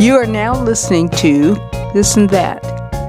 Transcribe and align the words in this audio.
You 0.00 0.14
are 0.14 0.26
now 0.26 0.54
listening 0.62 1.08
to 1.08 1.54
This 1.92 2.16
and 2.16 2.30
That, 2.30 2.64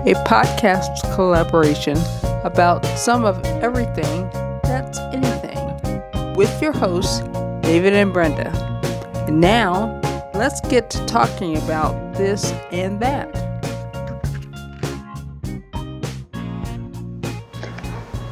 a 0.07 0.15
podcast 0.25 1.13
collaboration 1.13 1.95
about 2.43 2.83
some 2.97 3.25
of 3.25 3.45
everything 3.61 4.27
that's 4.63 4.97
anything, 5.13 6.33
with 6.33 6.59
your 6.59 6.71
hosts, 6.71 7.19
David 7.61 7.93
and 7.93 8.11
Brenda. 8.11 8.49
And 9.27 9.39
now, 9.39 10.01
let's 10.33 10.61
get 10.61 10.89
to 10.89 11.05
talking 11.05 11.57
about 11.57 12.15
this 12.15 12.53
and 12.71 12.99
that. 12.99 13.35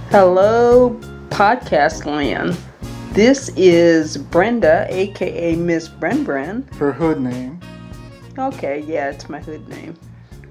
Hello, 0.09 0.99
podcast 1.29 2.07
land. 2.07 2.57
This 3.11 3.49
is 3.49 4.17
Brenda, 4.17 4.87
aka 4.89 5.55
Miss 5.55 5.87
Bren 5.87 6.25
Bren. 6.25 6.73
Her 6.77 6.91
hood 6.91 7.21
name. 7.21 7.61
Okay, 8.37 8.81
yeah, 8.81 9.09
it's 9.09 9.29
my 9.29 9.39
hood 9.39 9.67
name. 9.67 9.95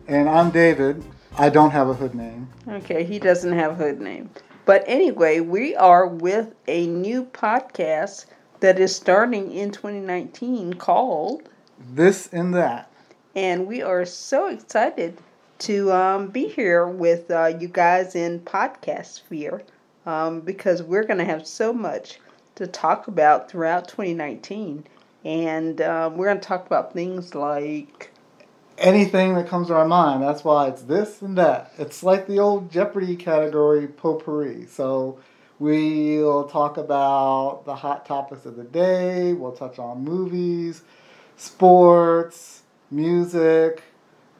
And 0.08 0.28
I'm 0.28 0.50
David. 0.50 1.04
I 1.38 1.48
don't 1.48 1.70
have 1.70 1.88
a 1.88 1.94
hood 1.94 2.16
name. 2.16 2.48
Okay, 2.68 3.04
he 3.04 3.20
doesn't 3.20 3.52
have 3.52 3.72
a 3.72 3.74
hood 3.76 4.00
name. 4.00 4.28
But 4.64 4.82
anyway, 4.88 5.38
we 5.38 5.76
are 5.76 6.04
with 6.08 6.52
a 6.66 6.88
new 6.88 7.26
podcast 7.26 8.26
that 8.58 8.80
is 8.80 8.96
starting 8.96 9.52
in 9.52 9.70
2019 9.70 10.74
called 10.74 11.48
This 11.78 12.26
and 12.32 12.52
That. 12.54 12.90
And 13.36 13.68
we 13.68 13.82
are 13.82 14.04
so 14.04 14.48
excited 14.48 15.18
to 15.60 15.92
um, 15.92 16.26
be 16.26 16.48
here 16.48 16.88
with 16.88 17.30
uh, 17.30 17.52
you 17.56 17.68
guys 17.68 18.16
in 18.16 18.40
podcast 18.40 19.06
sphere 19.06 19.62
um, 20.06 20.40
because 20.40 20.82
we're 20.82 21.04
going 21.04 21.18
to 21.18 21.24
have 21.24 21.46
so 21.46 21.72
much 21.72 22.18
to 22.56 22.66
talk 22.66 23.06
about 23.06 23.48
throughout 23.48 23.86
2019 23.86 24.84
and 25.26 25.80
um, 25.80 26.16
we're 26.16 26.26
going 26.26 26.38
to 26.38 26.46
talk 26.46 26.66
about 26.66 26.92
things 26.92 27.34
like 27.34 28.12
anything 28.78 29.34
that 29.34 29.48
comes 29.48 29.66
to 29.66 29.74
our 29.74 29.86
mind. 29.86 30.22
That's 30.22 30.44
why 30.44 30.68
it's 30.68 30.82
this 30.82 31.20
and 31.20 31.36
that. 31.36 31.72
It's 31.78 32.04
like 32.04 32.28
the 32.28 32.38
old 32.38 32.70
Jeopardy 32.70 33.16
category 33.16 33.88
potpourri. 33.88 34.66
So 34.66 35.18
we'll 35.58 36.44
talk 36.44 36.76
about 36.76 37.64
the 37.64 37.74
hot 37.74 38.06
topics 38.06 38.46
of 38.46 38.54
the 38.54 38.62
day. 38.62 39.32
We'll 39.32 39.50
touch 39.50 39.80
on 39.80 40.04
movies, 40.04 40.82
sports, 41.36 42.62
music, 42.92 43.82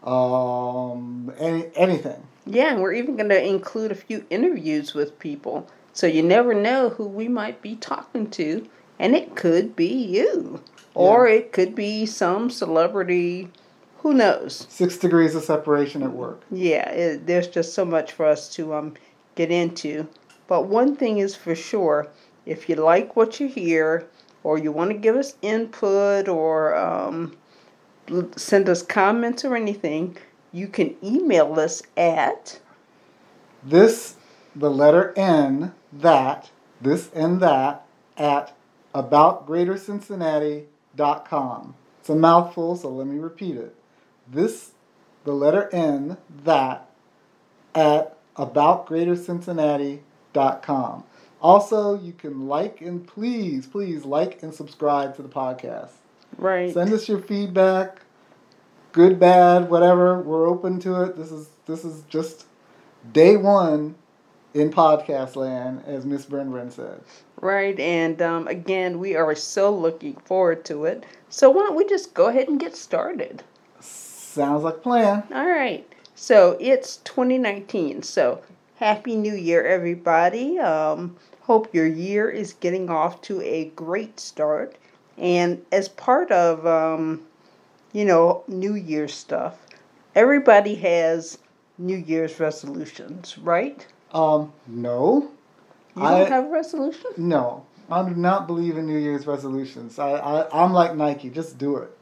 um, 0.05 1.33
any 1.37 1.69
anything. 1.75 2.23
Yeah, 2.47 2.73
and 2.73 2.81
we're 2.81 2.93
even 2.93 3.17
going 3.17 3.31
to 3.31 3.45
include 3.45 3.91
a 3.91 3.97
few 3.97 4.25
interviews 4.31 4.95
with 4.95 5.19
people. 5.19 5.67
So 5.95 6.07
you 6.07 6.23
never 6.23 6.55
know 6.55 6.91
who 6.91 7.09
we 7.09 7.27
might 7.27 7.61
be 7.61 7.75
talking 7.75 8.31
to, 8.31 8.69
and 9.01 9.17
it 9.17 9.35
could 9.35 9.75
be 9.75 9.89
you. 9.89 10.63
Or 10.97 11.29
it 11.29 11.53
could 11.53 11.75
be 11.75 12.07
some 12.07 12.49
celebrity. 12.49 13.51
Who 13.99 14.15
knows? 14.15 14.67
Six 14.71 14.97
degrees 14.97 15.35
of 15.35 15.45
separation 15.45 16.03
at 16.03 16.13
work. 16.13 16.41
Yeah, 16.51 16.89
it, 16.89 17.27
there's 17.27 17.49
just 17.49 17.75
so 17.75 17.85
much 17.85 18.13
for 18.13 18.25
us 18.25 18.49
to 18.55 18.73
um, 18.73 18.95
get 19.35 19.51
into. 19.51 20.09
But 20.49 20.69
one 20.69 20.97
thing 20.97 21.19
is 21.19 21.37
for 21.37 21.55
sure 21.55 22.09
if 22.47 22.69
you 22.69 22.77
like 22.77 23.15
what 23.15 23.41
you 23.41 23.49
hear, 23.49 24.07
or 24.43 24.57
you 24.57 24.73
want 24.73 24.91
to 24.91 24.97
give 24.97 25.17
us 25.17 25.35
input, 25.43 26.29
or 26.29 26.75
um, 26.77 27.37
send 28.37 28.69
us 28.69 28.83
comments 28.83 29.45
or 29.45 29.55
anything, 29.55 30.17
you 30.53 30.69
can 30.69 30.95
email 31.03 31.59
us 31.61 31.83
at 31.97 32.59
this, 33.63 34.17
the 34.55 34.71
letter 34.71 35.13
N, 35.17 35.75
that, 35.93 36.51
this 36.81 37.11
and 37.13 37.41
that, 37.41 37.85
at 38.17 38.57
about 38.95 39.47
Com. 40.97 41.75
It's 42.01 42.09
a 42.09 42.17
mouthful, 42.17 42.77
so 42.77 42.89
let 42.89 43.07
me 43.07 43.19
repeat 43.19 43.57
it. 43.57 43.75
This, 44.29 44.73
the 45.25 45.33
letter 45.33 45.69
N, 45.73 46.17
that, 46.45 46.91
at 47.75 48.17
aboutgreatercincinnati.com. 48.37 51.05
Also, 51.41 51.99
you 51.99 52.13
can 52.13 52.47
like 52.49 52.81
and 52.81 53.07
please, 53.07 53.67
please 53.67 54.05
like 54.05 54.43
and 54.43 54.53
subscribe 54.55 55.15
to 55.17 55.23
the 55.23 55.29
podcast. 55.29 55.91
Right. 56.39 56.73
Send 56.73 56.93
us 56.93 57.09
your 57.09 57.21
feedback, 57.21 58.01
good, 58.93 59.21
bad, 59.21 59.71
whatever. 59.71 60.21
We're 60.21 60.49
open 60.49 60.81
to 60.81 61.03
it. 61.03 61.17
This 61.17 61.31
is 61.31 61.49
this 61.67 61.85
is 61.85 62.03
just 62.09 62.47
day 63.13 63.37
one 63.37 63.95
in 64.57 64.71
podcast 64.71 65.37
land, 65.37 65.83
as 65.87 66.07
Miss 66.07 66.25
Bren 66.25 66.73
said. 66.73 67.01
Right, 67.41 67.79
and 67.79 68.21
um, 68.23 68.49
again, 68.49 68.99
we 68.99 69.15
are 69.15 69.35
so 69.35 69.71
looking 69.71 70.17
forward 70.17 70.65
to 70.67 70.87
it. 70.87 71.05
So 71.29 71.51
why 71.51 71.67
don't 71.67 71.77
we 71.77 71.87
just 71.87 72.15
go 72.15 72.29
ahead 72.29 72.49
and 72.49 72.59
get 72.59 72.75
started? 72.75 73.43
Sounds 73.81 74.65
like 74.65 74.77
a 74.77 74.79
plan. 74.79 75.25
All 75.33 75.49
right. 75.49 75.87
So 76.15 76.57
it's 76.61 76.97
2019. 76.99 78.03
So 78.03 78.43
happy 78.77 79.17
New 79.17 79.35
Year, 79.35 79.67
everybody. 79.67 80.59
Um, 80.59 81.17
hope 81.43 81.75
your 81.75 81.87
year 81.87 82.31
is 82.31 82.55
getting 82.55 82.89
off 82.89 83.21
to 83.23 83.41
a 83.43 83.67
great 83.77 84.19
start. 84.19 84.77
And 85.19 85.65
as 85.73 85.89
part 85.89 86.31
of, 86.31 86.67
um, 86.67 87.23
you 87.93 88.05
know, 88.05 88.45
New 88.49 88.75
Year 88.75 89.09
stuff, 89.09 89.59
everybody 90.15 90.75
has 90.77 91.39
New 91.79 91.97
Year's 91.97 92.41
resolutions, 92.41 93.37
right? 93.39 93.87
Um, 94.17 94.53
no. 94.67 95.29
You 95.95 96.03
don't 96.03 96.13
I, 96.13 96.25
have 96.25 96.47
a 96.47 96.49
resolution? 96.49 97.11
No. 97.19 97.67
I 97.91 98.09
do 98.09 98.15
not 98.15 98.47
believe 98.47 98.79
in 98.79 98.87
New 98.87 98.99
Year's 98.99 99.27
resolutions. 99.27 99.99
I, 99.99 100.13
I, 100.13 100.65
I'm 100.65 100.73
like 100.73 100.97
Nike, 100.97 101.29
just 101.29 101.59
do 101.59 101.77
it. 101.77 101.97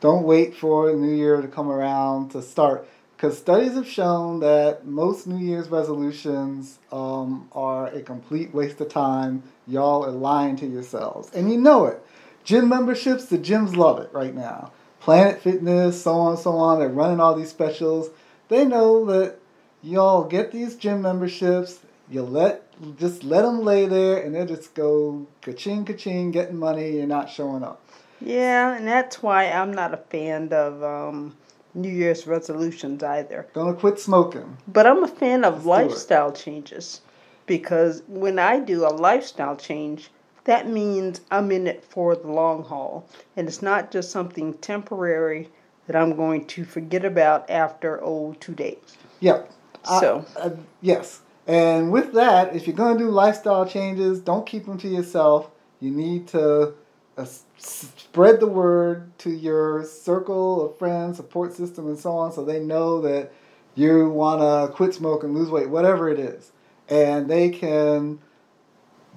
Don't 0.00 0.22
wait 0.22 0.54
for 0.54 0.90
the 0.90 0.96
New 0.96 1.12
Year 1.12 1.42
to 1.42 1.48
come 1.48 1.68
around 1.68 2.30
to 2.30 2.42
start. 2.42 2.88
Because 3.16 3.36
studies 3.36 3.72
have 3.72 3.88
shown 3.88 4.38
that 4.40 4.86
most 4.86 5.26
New 5.26 5.44
Year's 5.44 5.68
resolutions 5.68 6.78
um, 6.92 7.48
are 7.50 7.88
a 7.88 8.02
complete 8.02 8.54
waste 8.54 8.80
of 8.80 8.88
time. 8.88 9.42
Y'all 9.66 10.04
are 10.04 10.12
lying 10.12 10.54
to 10.58 10.66
yourselves. 10.66 11.28
And 11.34 11.50
you 11.50 11.58
know 11.58 11.86
it. 11.86 12.00
Gym 12.44 12.68
memberships, 12.68 13.24
the 13.26 13.36
gyms 13.36 13.76
love 13.76 13.98
it 13.98 14.10
right 14.12 14.34
now. 14.34 14.70
Planet 15.00 15.42
Fitness, 15.42 16.00
so 16.00 16.12
on 16.12 16.34
and 16.34 16.38
so 16.38 16.52
on. 16.52 16.78
They're 16.78 16.88
running 16.88 17.18
all 17.18 17.34
these 17.34 17.50
specials. 17.50 18.10
They 18.48 18.64
know 18.64 19.04
that 19.06 19.38
y'all 19.82 20.24
get 20.24 20.52
these 20.52 20.76
gym 20.76 21.02
memberships. 21.02 21.80
You 22.10 22.22
let 22.22 22.64
just 22.96 23.24
let 23.24 23.42
them 23.42 23.62
lay 23.62 23.86
there, 23.86 24.22
and 24.22 24.34
they'll 24.34 24.46
just 24.46 24.74
go 24.74 25.26
ka-ching, 25.42 25.84
ka-ching, 25.84 26.30
getting 26.30 26.56
money. 26.56 26.96
You're 26.96 27.06
not 27.06 27.30
showing 27.30 27.62
up. 27.62 27.82
Yeah, 28.20 28.76
and 28.76 28.86
that's 28.86 29.22
why 29.22 29.50
I'm 29.50 29.72
not 29.72 29.94
a 29.94 29.98
fan 29.98 30.52
of 30.52 30.82
um, 30.82 31.36
New 31.74 31.90
Year's 31.90 32.26
resolutions 32.26 33.02
either. 33.02 33.46
Gonna 33.52 33.74
quit 33.74 33.98
smoking. 33.98 34.56
But 34.68 34.86
I'm 34.86 35.04
a 35.04 35.08
fan 35.08 35.44
of 35.44 35.66
Let's 35.66 35.90
lifestyle 35.90 36.32
changes 36.32 37.02
because 37.46 38.02
when 38.08 38.38
I 38.38 38.60
do 38.60 38.86
a 38.86 38.88
lifestyle 38.88 39.56
change, 39.56 40.10
that 40.44 40.68
means 40.68 41.20
I'm 41.30 41.52
in 41.52 41.66
it 41.66 41.84
for 41.84 42.16
the 42.16 42.28
long 42.28 42.64
haul, 42.64 43.06
and 43.36 43.46
it's 43.46 43.62
not 43.62 43.90
just 43.90 44.10
something 44.10 44.54
temporary 44.54 45.48
that 45.86 45.96
I'm 45.96 46.16
going 46.16 46.46
to 46.46 46.64
forget 46.64 47.04
about 47.04 47.48
after 47.50 48.02
oh 48.02 48.34
two 48.40 48.54
days. 48.54 48.96
Yep. 49.20 49.50
So 49.88 50.24
uh, 50.36 50.50
yes, 50.80 51.20
and 51.46 51.90
with 51.90 52.12
that, 52.12 52.54
if 52.54 52.66
you're 52.66 52.76
going 52.76 52.98
to 52.98 53.04
do 53.04 53.10
lifestyle 53.10 53.66
changes, 53.66 54.20
don't 54.20 54.46
keep 54.46 54.66
them 54.66 54.78
to 54.78 54.88
yourself. 54.88 55.50
You 55.80 55.90
need 55.90 56.28
to 56.28 56.74
uh, 57.16 57.26
spread 57.56 58.40
the 58.40 58.46
word 58.46 59.16
to 59.18 59.30
your 59.30 59.84
circle 59.84 60.66
of 60.66 60.78
friends, 60.78 61.16
support 61.16 61.54
system, 61.54 61.86
and 61.86 61.98
so 61.98 62.12
on, 62.12 62.32
so 62.32 62.44
they 62.44 62.60
know 62.60 63.00
that 63.00 63.32
you 63.74 64.10
want 64.10 64.40
to 64.40 64.74
quit 64.74 64.94
smoking, 64.94 65.34
lose 65.34 65.50
weight, 65.50 65.70
whatever 65.70 66.08
it 66.08 66.18
is, 66.18 66.52
and 66.88 67.30
they 67.30 67.48
can 67.48 68.18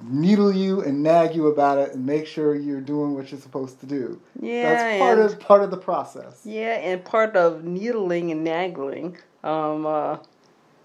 needle 0.04 0.52
you 0.52 0.82
and 0.82 1.04
nag 1.04 1.36
you 1.36 1.48
about 1.48 1.78
it 1.78 1.94
and 1.94 2.06
make 2.06 2.26
sure 2.26 2.56
you're 2.56 2.82
doing 2.82 3.14
what 3.14 3.32
you're 3.32 3.40
supposed 3.40 3.80
to 3.80 3.86
do. 3.86 4.20
Yeah, 4.40 4.74
that's 4.74 5.00
part 5.00 5.20
of 5.20 5.40
part 5.40 5.64
of 5.64 5.72
the 5.72 5.78
process. 5.78 6.42
Yeah, 6.46 6.76
and 6.76 7.04
part 7.04 7.36
of 7.36 7.64
needling 7.64 8.32
and 8.32 8.44
nagging. 8.44 9.18
Um, 9.44 9.86
uh, 9.86 10.18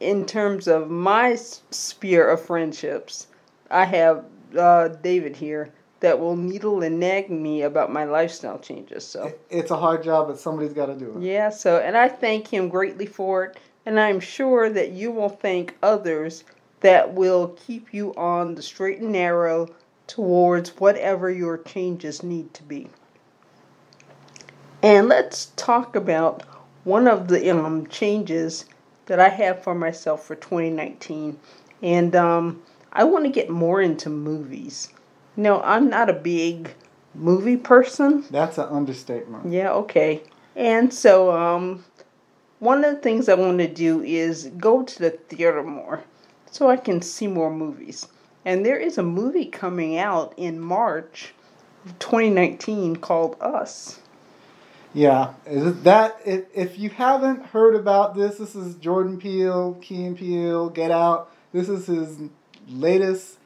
in 0.01 0.27
terms 0.27 0.69
of 0.69 0.91
my 0.91 1.35
sphere 1.35 2.29
of 2.29 2.41
friendships, 2.41 3.29
I 3.71 3.85
have 3.85 4.25
uh, 4.57 4.89
David 4.89 5.37
here 5.37 5.73
that 6.01 6.19
will 6.19 6.37
needle 6.37 6.83
and 6.83 7.01
nag 7.01 7.31
me 7.31 7.63
about 7.63 7.91
my 7.93 8.05
lifestyle 8.05 8.59
changes. 8.59 9.07
So 9.07 9.33
it's 9.51 9.71
a 9.71 9.77
hard 9.77 10.03
job, 10.03 10.29
but 10.29 10.39
somebody's 10.39 10.75
got 10.75 10.87
to 10.87 10.95
do 10.95 11.17
it. 11.17 11.23
Yeah. 11.23 11.49
So, 11.49 11.79
and 11.79 11.97
I 11.97 12.09
thank 12.09 12.49
him 12.49 12.69
greatly 12.69 13.07
for 13.07 13.45
it, 13.45 13.59
and 13.87 13.99
I'm 13.99 14.21
sure 14.21 14.69
that 14.71 14.91
you 14.91 15.11
will 15.11 15.31
thank 15.31 15.77
others 15.83 16.45
that 16.81 17.15
will 17.15 17.57
keep 17.67 17.95
you 17.95 18.15
on 18.15 18.55
the 18.55 18.63
straight 18.63 19.01
and 19.01 19.13
narrow 19.13 19.69
towards 20.07 20.71
whatever 20.79 21.31
your 21.31 21.59
changes 21.59 22.23
need 22.23 22.53
to 22.55 22.63
be. 22.63 22.89
And 24.83 25.09
let's 25.09 25.47
talk 25.57 25.97
about 25.97 26.43
one 26.85 27.09
of 27.09 27.27
the 27.27 27.51
um, 27.51 27.87
changes 27.87 28.67
that 29.07 29.21
I 29.21 29.29
have 29.29 29.63
for 29.63 29.75
myself 29.75 30.25
for 30.25 30.35
2019. 30.35 31.39
And 31.83 32.17
um, 32.17 32.63
I 32.93 33.05
want 33.05 33.25
to 33.25 33.31
get 33.31 33.51
more 33.51 33.81
into 33.81 34.11
movies. 34.11 34.93
No, 35.37 35.61
I'm 35.63 35.89
not 35.89 36.09
a 36.11 36.15
big 36.15 36.75
movie 37.15 37.57
person. 37.57 38.25
That's 38.31 38.59
an 38.59 38.69
understatement. 38.69 39.53
Yeah, 39.53 39.73
okay. 39.73 40.23
And 40.55 40.93
so, 40.93 41.33
um, 41.33 41.85
one 42.59 42.85
of 42.85 42.95
the 42.95 43.01
things 43.01 43.29
I 43.29 43.35
want 43.35 43.59
to 43.59 43.69
do 43.69 44.03
is 44.03 44.51
go 44.57 44.83
to 44.83 44.99
the 44.99 45.11
theater 45.11 45.63
more 45.63 46.03
so 46.51 46.71
I 46.71 46.77
can 46.77 47.03
see 47.03 47.27
more 47.27 47.51
movies. 47.51 48.09
And 48.47 48.65
there 48.65 48.79
is 48.79 48.97
a 48.97 49.03
movie 49.03 49.45
coming 49.45 49.99
out 49.99 50.33
in 50.37 50.59
March 50.59 51.35
of 51.85 51.99
2019 51.99 52.97
called 52.97 53.37
Us. 53.41 54.01
Yeah, 54.97 55.35
that 55.45 56.23
if, 56.25 56.79
you 56.79 56.89
haven't 56.89 57.45
heard 57.45 57.75
about 57.75 58.15
this, 58.15 58.39
this 58.39 58.57
is 58.57 58.77
Jordan 58.77 59.19
Peele, 59.19 59.75
Key 59.83 60.07
and 60.07 60.17
Peele, 60.17 60.71
Get 60.71 60.91
Out. 60.91 61.31
This 61.53 61.69
is 61.69 61.87
his 61.87 62.17
latest 62.67 63.37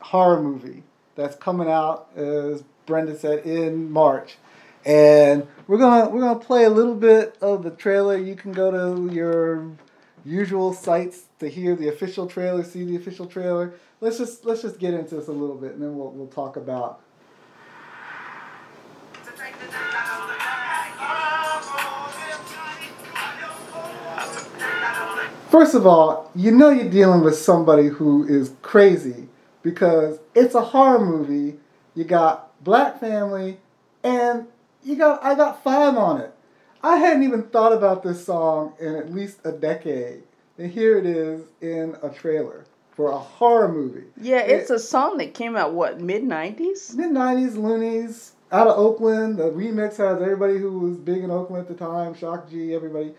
horror 0.00 0.42
movie 0.42 0.82
that's 1.14 1.36
coming 1.36 1.68
out, 1.68 2.08
as 2.16 2.64
Brenda 2.86 3.16
said, 3.16 3.46
in 3.46 3.88
March. 3.92 4.36
And 4.84 5.46
we're 5.68 5.78
gonna 5.78 6.10
we're 6.10 6.22
gonna 6.22 6.40
play 6.40 6.64
a 6.64 6.70
little 6.70 6.96
bit 6.96 7.38
of 7.40 7.62
the 7.62 7.70
trailer. 7.70 8.16
You 8.18 8.34
can 8.34 8.50
go 8.50 8.72
to 8.72 9.14
your 9.14 9.70
usual 10.24 10.72
sites 10.72 11.26
to 11.38 11.48
hear 11.48 11.76
the 11.76 11.86
official 11.86 12.26
trailer, 12.26 12.64
see 12.64 12.82
the 12.82 12.96
official 12.96 13.26
trailer. 13.26 13.74
Let's 14.00 14.18
just 14.18 14.44
let's 14.44 14.62
just 14.62 14.80
get 14.80 14.94
into 14.94 15.14
this 15.14 15.28
a 15.28 15.32
little 15.32 15.54
bit, 15.54 15.74
and 15.74 15.82
then 15.82 15.96
we'll 15.96 16.10
we'll 16.10 16.26
talk 16.26 16.56
about. 16.56 17.00
First 25.50 25.74
of 25.74 25.84
all, 25.84 26.30
you 26.36 26.52
know 26.52 26.70
you're 26.70 26.88
dealing 26.88 27.22
with 27.22 27.34
somebody 27.34 27.88
who 27.88 28.24
is 28.24 28.52
crazy 28.62 29.28
because 29.62 30.20
it's 30.32 30.54
a 30.54 30.60
horror 30.60 31.04
movie. 31.04 31.58
You 31.96 32.04
got 32.04 32.62
black 32.62 33.00
family, 33.00 33.58
and 34.04 34.46
you 34.84 34.94
got 34.94 35.24
I 35.24 35.34
got 35.34 35.64
five 35.64 35.96
on 35.96 36.20
it. 36.20 36.32
I 36.84 36.98
hadn't 36.98 37.24
even 37.24 37.42
thought 37.42 37.72
about 37.72 38.04
this 38.04 38.24
song 38.24 38.74
in 38.78 38.94
at 38.94 39.12
least 39.12 39.40
a 39.42 39.50
decade, 39.50 40.22
and 40.56 40.70
here 40.70 40.96
it 40.96 41.04
is 41.04 41.42
in 41.60 41.96
a 42.00 42.10
trailer 42.10 42.64
for 42.92 43.10
a 43.10 43.18
horror 43.18 43.72
movie. 43.72 44.04
Yeah, 44.20 44.42
it's 44.42 44.70
it, 44.70 44.74
a 44.74 44.78
song 44.78 45.18
that 45.18 45.34
came 45.34 45.56
out 45.56 45.72
what 45.72 46.00
mid 46.00 46.22
'90s. 46.22 46.94
Mid 46.94 47.10
'90s, 47.10 47.56
Luniz 47.56 48.32
out 48.52 48.68
of 48.68 48.78
Oakland. 48.78 49.38
The 49.38 49.50
remix 49.50 49.96
has 49.96 50.22
everybody 50.22 50.58
who 50.58 50.78
was 50.78 50.96
big 50.96 51.24
in 51.24 51.30
Oakland 51.32 51.62
at 51.62 51.68
the 51.68 51.74
time, 51.74 52.14
Shock 52.14 52.48
G, 52.48 52.72
everybody. 52.72 53.14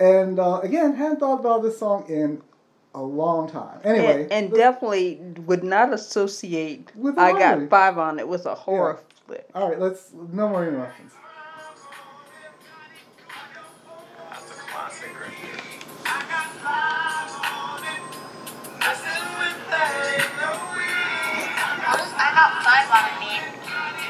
And 0.00 0.40
uh, 0.40 0.60
again, 0.62 0.94
hadn't 0.96 1.20
thought 1.20 1.40
about 1.40 1.62
this 1.62 1.78
song 1.78 2.06
in 2.08 2.40
a 2.94 3.02
long 3.02 3.50
time. 3.50 3.80
Anyway, 3.84 4.22
and, 4.22 4.32
and 4.32 4.52
definitely 4.52 5.20
would 5.44 5.62
not 5.62 5.92
associate. 5.92 6.90
With 6.96 7.18
I 7.18 7.32
got 7.32 7.68
five 7.68 7.98
on 7.98 8.18
it 8.18 8.26
with 8.26 8.46
a 8.46 8.54
horror 8.54 8.98
yeah. 8.98 9.16
flick. 9.26 9.46
All 9.54 9.68
right, 9.68 9.78
let's 9.78 10.10
no 10.32 10.48
more 10.48 10.66
interruptions. 10.66 11.12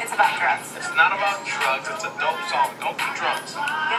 It's 0.03 0.15
about 0.15 0.39
drugs. 0.39 0.77
It's 0.77 0.95
not 0.97 1.13
about 1.13 1.45
drugs. 1.47 1.89
It's 1.91 2.05
a 2.05 2.13
dope 2.19 2.49
song. 2.49 2.71
Don't 2.81 2.97
do 2.97 3.05
drugs. 3.17 3.90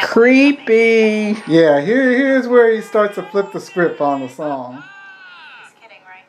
Creepy. 0.00 1.36
Yeah, 1.46 1.80
here 1.80 2.10
here's 2.10 2.48
where 2.48 2.74
he 2.74 2.80
starts 2.80 3.14
to 3.16 3.22
flip 3.22 3.52
the 3.52 3.60
script 3.60 4.00
on 4.00 4.20
the 4.20 4.28
song. 4.28 4.82
He's 4.82 5.72
kidding, 5.80 6.02
right? 6.08 6.24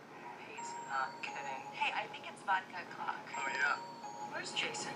He's 0.54 0.70
not 0.90 1.10
kidding. 1.22 1.40
Hey, 1.74 1.92
I 1.96 2.06
think 2.12 2.26
it's 2.32 2.42
vodka 2.44 2.84
clock. 2.96 3.16
Oh 3.36 3.48
yeah. 3.48 3.78
Where's 4.32 4.52
Jason? 4.52 4.92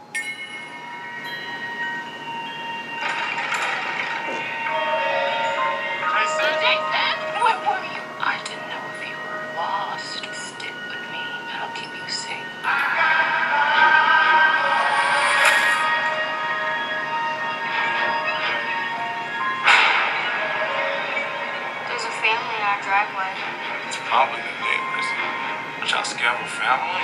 Family? 26.63 27.01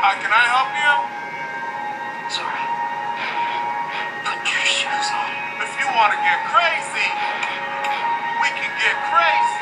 Hi, 0.00 0.16
can 0.16 0.32
I 0.32 0.48
help 0.48 0.72
you? 0.80 0.92
Sorry. 2.32 2.56
Put 4.24 4.40
your 4.48 4.64
shoes 4.64 5.08
on. 5.12 5.28
If 5.60 5.76
you 5.76 5.84
want 5.92 6.16
to 6.16 6.20
get 6.24 6.40
crazy, 6.48 7.08
we 8.40 8.48
can 8.56 8.72
get 8.80 8.96
crazy. 9.12 9.60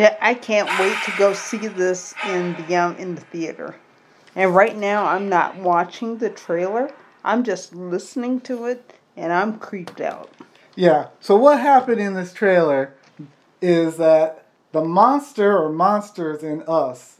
Yeah, 0.00 0.16
I 0.22 0.32
can't 0.32 0.68
wait 0.80 0.96
to 1.04 1.12
go 1.18 1.34
see 1.34 1.68
this 1.68 2.14
in 2.26 2.54
the 2.54 2.76
um, 2.76 2.96
in 2.96 3.16
the 3.16 3.20
theater. 3.20 3.76
And 4.34 4.54
right 4.54 4.76
now, 4.76 5.06
I'm 5.06 5.28
not 5.28 5.56
watching 5.56 6.18
the 6.18 6.30
trailer. 6.30 6.90
I'm 7.24 7.44
just 7.44 7.74
listening 7.74 8.40
to 8.42 8.66
it 8.66 8.94
and 9.16 9.32
I'm 9.32 9.58
creeped 9.58 10.00
out. 10.00 10.30
Yeah. 10.74 11.08
So 11.20 11.36
what 11.36 11.60
happened 11.60 12.00
in 12.00 12.14
this 12.14 12.32
trailer 12.32 12.94
is 13.60 13.98
that 13.98 14.46
the 14.72 14.82
monster 14.82 15.56
or 15.56 15.70
monsters 15.70 16.42
in 16.42 16.62
us 16.66 17.18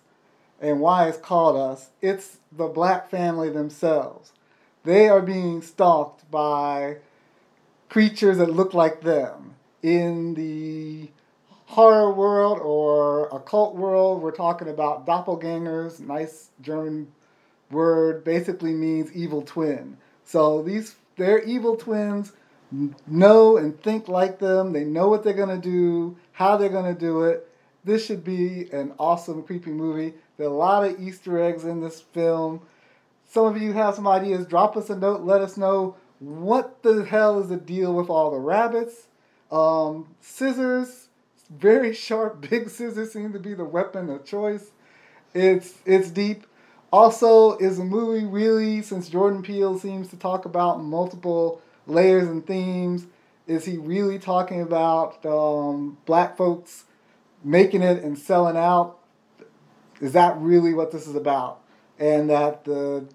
and 0.61 0.81
why 0.81 1.09
it's 1.09 1.19
called 1.19 1.57
us, 1.57 1.91
it's 2.01 2.39
the 2.51 2.67
black 2.67 3.11
family 3.11 3.51
themselves. 3.51 4.33
They 4.85 5.09
are 5.09 5.21
being 5.21 5.61
stalked 5.63 6.29
by 6.31 6.97
creatures 7.89 8.39
that 8.39 8.51
look 8.51 8.73
like 8.73 9.03
them. 9.03 9.55
In 9.83 10.35
the 10.35 11.11
horror 11.73 12.13
world 12.13 12.59
or 12.61 13.29
occult 13.35 13.75
world, 13.75 14.21
we're 14.21 14.31
talking 14.31 14.69
about 14.69 15.07
doppelgangers, 15.07 16.01
nice 16.01 16.51
German 16.61 17.11
word 17.71 18.23
basically 18.25 18.75
means 18.75 19.11
evil 19.13 19.41
twin. 19.41 19.97
So 20.23 20.63
these 20.63 20.97
they're 21.17 21.43
evil 21.43 21.77
twins 21.77 22.33
know 23.07 23.57
and 23.57 23.81
think 23.83 24.07
like 24.07 24.39
them. 24.39 24.75
They 24.75 24.85
know 24.85 25.09
what 25.09 25.25
they're 25.25 25.33
gonna 25.33 25.57
do, 25.57 26.15
how 26.33 26.59
they're 26.59 26.69
gonna 26.69 26.95
do 26.95 27.23
it. 27.23 27.49
This 27.85 28.05
should 28.05 28.23
be 28.23 28.69
an 28.71 28.93
awesome 28.99 29.43
creepy 29.43 29.71
movie. 29.71 30.13
There 30.37 30.49
are 30.49 30.51
a 30.51 30.55
lot 30.55 30.85
of 30.85 31.01
Easter 31.01 31.43
eggs 31.43 31.65
in 31.65 31.81
this 31.81 32.03
film. 32.03 32.61
Some 33.25 33.47
of 33.47 33.61
you 33.61 33.73
have 33.73 33.95
some 33.95 34.07
ideas. 34.07 34.47
Drop 34.47 34.77
us 34.77 34.91
a 34.91 34.97
note. 34.97 35.23
Let 35.23 35.41
us 35.41 35.57
know 35.57 35.97
what 36.19 36.83
the 36.83 37.03
hell 37.03 37.41
is 37.41 37.49
the 37.49 37.57
deal 37.57 37.95
with 37.95 38.11
all 38.11 38.31
the 38.31 38.39
rabbits. 38.39 39.09
Um, 39.51 40.15
scissors, 40.21 41.09
very 41.59 41.95
sharp, 41.95 42.41
big 42.51 42.71
scissors 42.71 43.13
seem 43.13 43.33
to 43.33 43.39
be 43.39 43.55
the 43.55 43.65
weapon 43.65 44.11
of 44.11 44.25
choice. 44.25 44.71
It's 45.35 45.75
it's 45.87 46.11
deep. 46.11 46.47
Also, 46.93 47.57
is 47.57 47.79
the 47.79 47.85
movie 47.85 48.27
really, 48.27 48.83
since 48.83 49.09
Jordan 49.09 49.43
Peele 49.43 49.79
seems 49.79 50.09
to 50.09 50.17
talk 50.17 50.45
about 50.45 50.83
multiple 50.83 51.63
layers 51.87 52.29
and 52.29 52.47
themes, 52.47 53.07
is 53.47 53.65
he 53.65 53.79
really 53.79 54.19
talking 54.19 54.61
about 54.61 55.25
um, 55.25 55.97
black 56.05 56.37
folks 56.37 56.85
making 57.43 57.83
it 57.83 58.03
and 58.03 58.19
selling 58.19 58.59
out? 58.59 58.99
Is 60.03 60.13
that 60.13 60.37
really 60.37 60.75
what 60.75 60.91
this 60.91 61.07
is 61.07 61.15
about? 61.15 61.61
And 61.99 62.29
that 62.29 62.65
the 62.65 63.07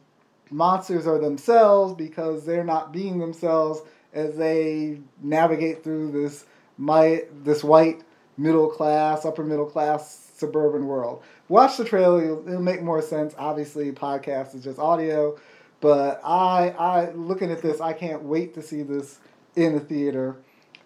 monsters 0.49 1.05
are 1.05 1.19
themselves 1.19 1.93
because 1.93 2.45
they're 2.45 2.63
not 2.63 2.91
being 2.91 3.19
themselves 3.19 3.81
as 4.13 4.35
they 4.37 4.99
navigate 5.21 5.83
through 5.83 6.11
this 6.11 6.45
my 6.77 7.23
this 7.43 7.63
white 7.63 8.01
middle 8.37 8.67
class, 8.67 9.25
upper 9.25 9.43
middle 9.43 9.65
class 9.65 10.31
suburban 10.35 10.85
world 10.85 11.23
watch 11.49 11.77
the 11.77 11.85
trailer. 11.85 12.23
It'll, 12.23 12.61
make 12.61 12.81
more 12.81 13.01
sense. 13.01 13.33
Obviously, 13.37 13.91
podcast 13.91 14.55
is 14.55 14.63
just 14.63 14.79
audio, 14.79 15.37
but 15.79 16.21
I, 16.23 16.69
I 16.77 17.11
looking 17.11 17.51
at 17.51 17.61
this, 17.61 17.81
I 17.81 17.93
can't 17.93 18.23
wait 18.23 18.53
to 18.55 18.61
see 18.61 18.83
this 18.83 19.19
in 19.55 19.73
the 19.73 19.79
theater, 19.79 20.37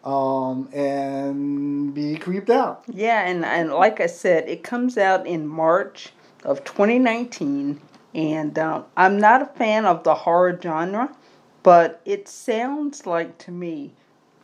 um, 0.03 0.69
and 0.73 1.93
be 1.93 2.15
creeped 2.15 2.49
out. 2.49 2.83
Yeah, 2.87 3.27
and 3.27 3.45
and 3.45 3.71
like 3.71 3.99
I 3.99 4.07
said, 4.07 4.47
it 4.47 4.63
comes 4.63 4.97
out 4.97 5.25
in 5.27 5.47
March 5.47 6.09
of 6.43 6.63
2019, 6.63 7.81
and 8.13 8.59
um, 8.59 8.85
I'm 8.97 9.19
not 9.19 9.41
a 9.41 9.45
fan 9.45 9.85
of 9.85 10.03
the 10.03 10.15
horror 10.15 10.57
genre, 10.61 11.15
but 11.63 12.01
it 12.05 12.27
sounds 12.27 13.05
like 13.05 13.37
to 13.39 13.51
me, 13.51 13.93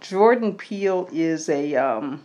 Jordan 0.01 0.55
Peele 0.55 1.09
is 1.11 1.49
a 1.49 1.75
um, 1.75 2.23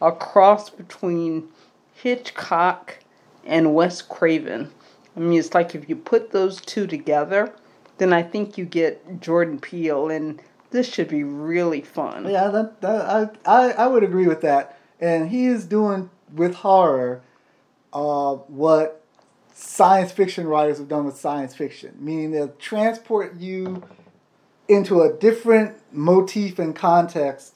a 0.00 0.12
cross 0.12 0.70
between 0.70 1.48
Hitchcock 1.94 2.98
and 3.44 3.74
Wes 3.74 4.02
Craven. 4.02 4.70
I 5.16 5.20
mean, 5.20 5.38
it's 5.38 5.54
like 5.54 5.74
if 5.74 5.88
you 5.88 5.96
put 5.96 6.30
those 6.30 6.60
two 6.60 6.86
together, 6.86 7.52
then 7.98 8.12
I 8.12 8.22
think 8.22 8.56
you 8.56 8.64
get 8.64 9.20
Jordan 9.20 9.58
Peele, 9.58 10.08
and 10.08 10.40
this 10.70 10.92
should 10.92 11.08
be 11.08 11.24
really 11.24 11.80
fun. 11.80 12.28
Yeah, 12.28 12.48
that, 12.48 12.80
that 12.80 13.06
I, 13.06 13.28
I 13.44 13.70
I 13.72 13.86
would 13.86 14.04
agree 14.04 14.28
with 14.28 14.42
that. 14.42 14.78
And 15.00 15.30
he 15.30 15.46
is 15.46 15.64
doing 15.64 16.10
with 16.32 16.56
horror 16.56 17.22
uh, 17.92 18.34
what 18.34 19.04
science 19.52 20.12
fiction 20.12 20.46
writers 20.46 20.78
have 20.78 20.88
done 20.88 21.04
with 21.04 21.16
science 21.16 21.54
fiction, 21.54 21.96
meaning 21.98 22.30
they'll 22.30 22.54
transport 22.58 23.36
you 23.38 23.82
into 24.68 25.00
a 25.02 25.12
different 25.12 25.76
motif 25.92 26.58
and 26.58 26.76
context 26.76 27.54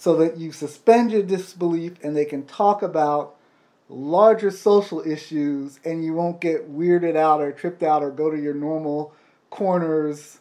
so 0.00 0.16
that 0.16 0.38
you 0.38 0.50
suspend 0.50 1.12
your 1.12 1.22
disbelief 1.22 1.92
and 2.02 2.16
they 2.16 2.24
can 2.24 2.42
talk 2.46 2.80
about 2.82 3.34
larger 3.90 4.50
social 4.50 5.06
issues 5.06 5.78
and 5.84 6.02
you 6.02 6.14
won't 6.14 6.40
get 6.40 6.72
weirded 6.74 7.16
out 7.16 7.42
or 7.42 7.52
tripped 7.52 7.82
out 7.82 8.02
or 8.02 8.10
go 8.10 8.30
to 8.30 8.40
your 8.40 8.54
normal 8.54 9.12
corners 9.50 10.38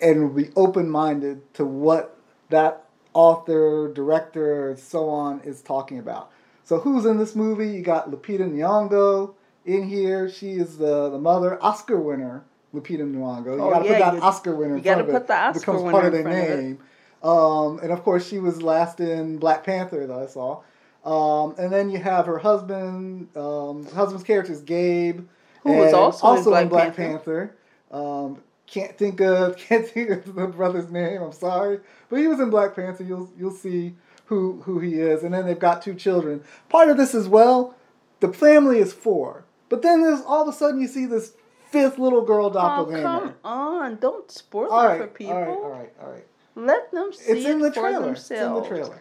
and 0.00 0.32
be 0.36 0.50
open 0.54 0.88
minded 0.88 1.52
to 1.54 1.64
what 1.64 2.16
that 2.50 2.84
author, 3.14 3.90
director, 3.92 4.76
so 4.78 5.08
on 5.08 5.40
is 5.40 5.60
talking 5.60 5.98
about. 5.98 6.30
So 6.62 6.78
who's 6.78 7.04
in 7.04 7.18
this 7.18 7.34
movie? 7.34 7.68
You 7.70 7.82
got 7.82 8.12
Lupita 8.12 8.48
Nyong'o 8.48 9.34
in 9.66 9.88
here. 9.88 10.28
She 10.28 10.52
is 10.52 10.78
the, 10.78 11.10
the 11.10 11.18
mother, 11.18 11.60
Oscar 11.60 11.98
winner, 11.98 12.44
Lupita 12.72 13.00
Nyong'o. 13.02 13.56
You 13.56 13.60
Oh, 13.62 13.70
got 13.70 13.80
to 13.80 13.84
yeah, 13.86 13.92
put 13.94 13.98
that 13.98 14.14
you- 14.14 14.20
Oscar 14.20 14.54
winner 14.54 14.74
in 14.74 14.78
you 14.78 14.84
gotta 14.84 15.02
front 15.02 15.08
of 15.08 15.14
it. 15.16 15.18
put 15.18 15.26
the 15.26 15.34
Oscar 15.36 15.56
it 15.58 15.60
becomes 15.62 15.82
winner 15.82 15.90
part 15.92 16.04
of 16.06 16.12
their 16.12 16.22
front 16.22 16.38
of 16.52 16.58
name. 16.60 16.78
Um, 17.22 17.78
and 17.80 17.92
of 17.92 18.02
course, 18.02 18.26
she 18.26 18.38
was 18.38 18.62
last 18.62 19.00
in 19.00 19.38
Black 19.38 19.64
Panther 19.64 20.06
that 20.06 20.16
I 20.18 20.26
saw. 20.26 20.62
Um, 21.04 21.54
and 21.58 21.72
then 21.72 21.90
you 21.90 21.98
have 21.98 22.26
her 22.26 22.38
husband. 22.38 23.28
Um, 23.36 23.86
husband's 23.92 24.24
character 24.24 24.52
is 24.52 24.60
Gabe, 24.60 25.26
Who 25.62 25.72
was 25.72 25.88
and 25.88 25.96
also 25.96 26.32
in 26.32 26.62
in 26.62 26.68
Black 26.68 26.68
Black 26.68 26.96
Panther. 26.96 27.56
Um, 27.90 28.42
can't 28.66 28.96
think 28.96 29.20
of 29.20 29.56
can't 29.68 29.86
think 29.86 30.10
of 30.10 30.34
the 30.34 30.46
brother's 30.46 30.90
name. 30.90 31.20
I'm 31.22 31.32
sorry, 31.32 31.80
but 32.08 32.18
he 32.18 32.26
was 32.26 32.40
in 32.40 32.50
Black 32.50 32.74
Panther. 32.74 33.04
You'll 33.04 33.30
you'll 33.38 33.50
see 33.50 33.94
who 34.26 34.62
who 34.62 34.78
he 34.80 34.94
is. 34.94 35.22
And 35.24 35.34
then 35.34 35.46
they've 35.46 35.58
got 35.58 35.82
two 35.82 35.94
children. 35.94 36.42
Part 36.68 36.88
of 36.88 36.96
this 36.96 37.14
as 37.14 37.28
well. 37.28 37.74
The 38.20 38.32
family 38.32 38.78
is 38.78 38.92
four, 38.92 39.44
but 39.68 39.82
then 39.82 40.02
there's 40.02 40.20
all 40.22 40.42
of 40.42 40.48
a 40.48 40.52
sudden 40.56 40.80
you 40.80 40.86
see 40.86 41.06
this 41.06 41.34
fifth 41.70 41.98
little 41.98 42.22
girl 42.24 42.46
Oh, 42.46 42.50
doppelganger. 42.50 43.02
come 43.02 43.34
on. 43.44 43.96
Don't 43.96 44.30
spoil 44.30 44.70
all 44.70 44.84
it 44.84 44.86
right, 44.86 45.00
for 45.00 45.06
people. 45.08 45.32
all 45.34 45.40
right, 45.40 45.48
all 45.58 45.68
right, 45.70 45.92
all 46.04 46.10
right. 46.12 46.26
Let 46.54 46.90
them 46.92 47.12
see 47.12 47.32
It's 47.32 47.44
in 47.46 47.58
it 47.58 47.62
the 47.62 47.72
for 47.72 47.80
trailer. 47.80 48.12
It's 48.12 48.28
themselves. 48.28 48.58
in 48.58 48.62
the 48.62 48.68
trailer. 48.82 49.00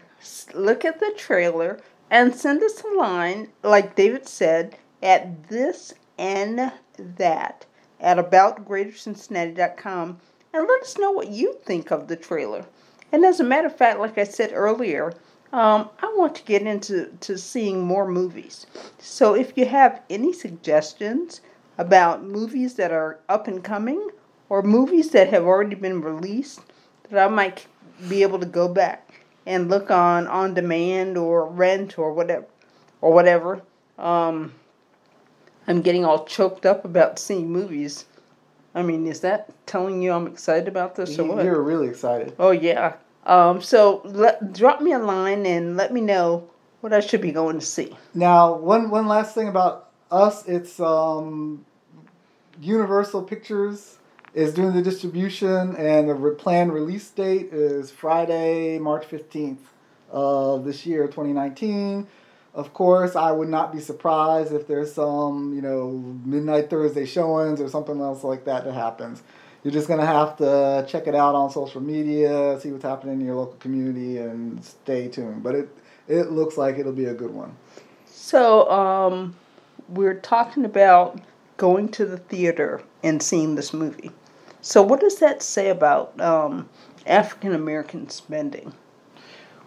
Look 0.53 0.85
at 0.85 0.99
the 0.99 1.13
trailer 1.17 1.79
and 2.09 2.35
send 2.35 2.61
us 2.63 2.81
a 2.83 2.87
line, 2.97 3.49
like 3.63 3.95
David 3.95 4.27
said, 4.27 4.77
at 5.01 5.47
this 5.49 5.93
and 6.17 6.71
that 6.97 7.65
at 7.99 8.17
aboutgreatercincinnati.com 8.17 10.19
and 10.53 10.67
let 10.67 10.81
us 10.81 10.97
know 10.97 11.11
what 11.11 11.29
you 11.29 11.57
think 11.65 11.91
of 11.91 12.07
the 12.07 12.15
trailer. 12.15 12.65
And 13.11 13.25
as 13.25 13.39
a 13.39 13.43
matter 13.43 13.67
of 13.67 13.77
fact, 13.77 13.99
like 13.99 14.17
I 14.17 14.23
said 14.23 14.51
earlier, 14.53 15.13
um, 15.53 15.89
I 16.01 16.13
want 16.17 16.35
to 16.35 16.43
get 16.43 16.61
into 16.61 17.11
to 17.21 17.37
seeing 17.37 17.81
more 17.81 18.07
movies. 18.07 18.65
So 18.99 19.33
if 19.33 19.57
you 19.57 19.65
have 19.65 20.01
any 20.09 20.33
suggestions 20.33 21.41
about 21.77 22.23
movies 22.23 22.75
that 22.75 22.91
are 22.91 23.19
up 23.27 23.47
and 23.47 23.63
coming 23.63 24.09
or 24.49 24.61
movies 24.61 25.09
that 25.11 25.29
have 25.29 25.43
already 25.43 25.75
been 25.75 26.01
released 26.01 26.61
that 27.11 27.23
I 27.23 27.27
might 27.27 27.67
be 28.09 28.23
able 28.23 28.39
to 28.39 28.45
go 28.45 28.67
back 28.67 29.21
and 29.45 29.69
look 29.69 29.91
on 29.91 30.27
on 30.27 30.53
demand 30.53 31.17
or 31.17 31.45
rent 31.47 31.99
or 31.99 32.13
whatever 32.13 32.45
or 33.01 33.13
whatever. 33.13 33.61
Um, 33.99 34.53
I'm 35.67 35.81
getting 35.81 36.05
all 36.05 36.25
choked 36.25 36.65
up 36.65 36.85
about 36.85 37.19
seeing 37.19 37.51
movies. 37.51 38.05
I 38.73 38.81
mean, 38.81 39.05
is 39.05 39.19
that 39.19 39.49
telling 39.67 40.01
you 40.01 40.11
I'm 40.13 40.27
excited 40.27 40.67
about 40.67 40.95
this 40.95 41.19
or 41.19 41.23
You- 41.23 41.31
what? 41.33 41.45
You're 41.45 41.61
really 41.61 41.87
excited. 41.87 42.33
Oh 42.39 42.51
yeah. 42.51 42.93
Um, 43.25 43.61
so 43.61 44.01
let, 44.03 44.53
drop 44.53 44.81
me 44.81 44.93
a 44.93 44.99
line 44.99 45.45
and 45.45 45.77
let 45.77 45.93
me 45.93 46.01
know 46.01 46.49
what 46.79 46.91
I 46.91 47.01
should 47.01 47.21
be 47.21 47.31
going 47.31 47.59
to 47.59 47.65
see. 47.65 47.95
Now, 48.15 48.55
one 48.55 48.89
one 48.89 49.07
last 49.07 49.35
thing 49.35 49.47
about 49.47 49.89
us, 50.09 50.47
it's 50.47 50.79
um, 50.79 51.63
Universal 52.59 53.23
Pictures 53.23 53.97
is 54.33 54.53
doing 54.53 54.73
the 54.73 54.81
distribution, 54.81 55.75
and 55.75 56.07
the 56.09 56.13
re- 56.13 56.35
planned 56.35 56.73
release 56.73 57.09
date 57.09 57.49
is 57.51 57.91
Friday, 57.91 58.79
March 58.79 59.05
fifteenth 59.05 59.69
of 60.09 60.65
this 60.65 60.85
year, 60.85 61.07
twenty 61.07 61.33
nineteen. 61.33 62.07
Of 62.53 62.73
course, 62.73 63.15
I 63.15 63.31
would 63.31 63.47
not 63.47 63.71
be 63.71 63.79
surprised 63.79 64.51
if 64.51 64.67
there's 64.67 64.93
some, 64.93 65.53
you 65.53 65.61
know, 65.61 65.91
midnight 66.25 66.69
Thursday 66.69 67.05
showings 67.05 67.61
or 67.61 67.69
something 67.69 67.99
else 68.01 68.25
like 68.25 68.43
that 68.45 68.65
that 68.65 68.73
happens. 68.73 69.23
You're 69.63 69.71
just 69.71 69.87
gonna 69.87 70.05
have 70.05 70.37
to 70.37 70.85
check 70.87 71.07
it 71.07 71.15
out 71.15 71.35
on 71.35 71.49
social 71.49 71.81
media, 71.81 72.59
see 72.59 72.71
what's 72.71 72.83
happening 72.83 73.21
in 73.21 73.25
your 73.25 73.35
local 73.35 73.57
community, 73.57 74.17
and 74.17 74.63
stay 74.63 75.07
tuned. 75.07 75.43
But 75.43 75.55
it 75.55 75.77
it 76.07 76.31
looks 76.31 76.57
like 76.57 76.77
it'll 76.77 76.91
be 76.91 77.05
a 77.05 77.13
good 77.13 77.31
one. 77.31 77.55
So 78.05 78.69
um, 78.69 79.35
we're 79.87 80.19
talking 80.19 80.65
about 80.65 81.21
going 81.57 81.89
to 81.89 82.05
the 82.05 82.17
theater 82.17 82.81
and 83.03 83.21
seeing 83.21 83.55
this 83.55 83.73
movie. 83.73 84.11
So 84.61 84.81
what 84.81 84.99
does 84.99 85.17
that 85.19 85.41
say 85.41 85.69
about 85.69 86.19
um, 86.21 86.69
African 87.05 87.53
American 87.53 88.09
spending? 88.09 88.73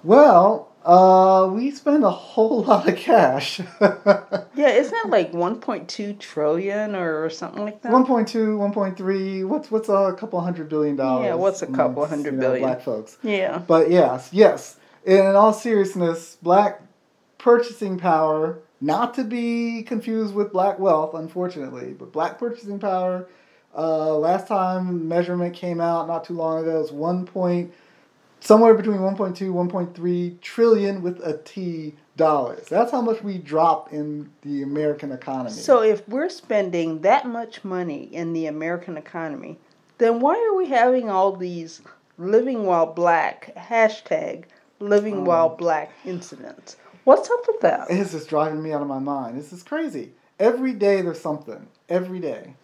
Well, 0.02 0.70
uh, 0.84 1.50
we 1.52 1.70
spend 1.70 2.04
a 2.04 2.10
whole 2.10 2.62
lot 2.64 2.88
of 2.88 2.96
cash. 2.96 3.60
Yeah, 4.56 4.68
isn't 4.68 4.96
it 4.96 5.10
like 5.10 5.32
1.2 5.32 6.18
trillion 6.20 6.94
or 6.94 7.28
something 7.28 7.64
like 7.64 7.82
that? 7.82 7.90
1.2, 7.90 8.72
1.3, 8.72 9.48
what's 9.48 9.68
what's 9.68 9.88
a 9.88 10.14
couple 10.16 10.40
hundred 10.40 10.68
billion 10.68 10.94
dollars? 10.94 11.24
Yeah, 11.24 11.34
what's 11.34 11.60
a 11.62 11.66
couple 11.66 12.04
amongst, 12.04 12.10
hundred 12.10 12.34
you 12.34 12.38
know, 12.38 12.40
billion? 12.40 12.62
Black 12.62 12.82
folks. 12.82 13.18
Yeah. 13.24 13.58
But 13.58 13.90
yes, 13.90 14.28
yes. 14.32 14.76
In 15.04 15.26
all 15.26 15.52
seriousness, 15.52 16.36
black 16.40 16.82
purchasing 17.36 17.98
power, 17.98 18.60
not 18.80 19.14
to 19.14 19.24
be 19.24 19.82
confused 19.82 20.34
with 20.34 20.52
black 20.52 20.78
wealth, 20.78 21.14
unfortunately, 21.14 21.92
but 21.98 22.12
black 22.12 22.38
purchasing 22.38 22.78
power. 22.78 23.26
Uh, 23.76 24.16
last 24.16 24.46
time 24.46 25.08
measurement 25.08 25.54
came 25.54 25.80
out 25.80 26.06
not 26.06 26.24
too 26.24 26.34
long 26.34 26.60
ago, 26.62 26.76
it 26.76 26.80
was 26.80 26.92
one 26.92 27.26
point, 27.26 27.72
somewhere 28.40 28.74
between 28.74 28.98
1.2, 28.98 29.36
1.3 29.52 30.40
trillion 30.40 31.02
with 31.02 31.20
a 31.26 31.38
T 31.38 31.94
dollars. 32.16 32.66
That's 32.68 32.92
how 32.92 33.00
much 33.00 33.22
we 33.22 33.38
drop 33.38 33.92
in 33.92 34.30
the 34.42 34.62
American 34.62 35.10
economy. 35.10 35.50
So 35.50 35.82
if 35.82 36.08
we're 36.08 36.28
spending 36.28 37.00
that 37.00 37.26
much 37.26 37.64
money 37.64 38.04
in 38.04 38.32
the 38.32 38.46
American 38.46 38.96
economy, 38.96 39.58
then 39.98 40.20
why 40.20 40.34
are 40.36 40.56
we 40.56 40.66
having 40.68 41.10
all 41.10 41.32
these 41.34 41.82
living 42.16 42.64
while 42.66 42.86
black 42.86 43.52
hashtag 43.56 44.44
living 44.78 45.18
Oh. 45.18 45.24
while 45.24 45.48
black 45.48 45.90
incidents? 46.04 46.76
What's 47.02 47.28
up 47.28 47.40
with 47.48 47.60
that? 47.62 47.86
it's 47.90 48.12
just 48.12 48.28
driving 48.28 48.62
me 48.62 48.72
out 48.72 48.80
of 48.82 48.88
my 48.88 49.00
mind. 49.00 49.36
This 49.36 49.52
is 49.52 49.62
crazy. 49.64 50.12
Every 50.38 50.72
day 50.72 51.00
there's 51.02 51.20
something. 51.20 51.66
Every 51.88 52.20
day. 52.20 52.54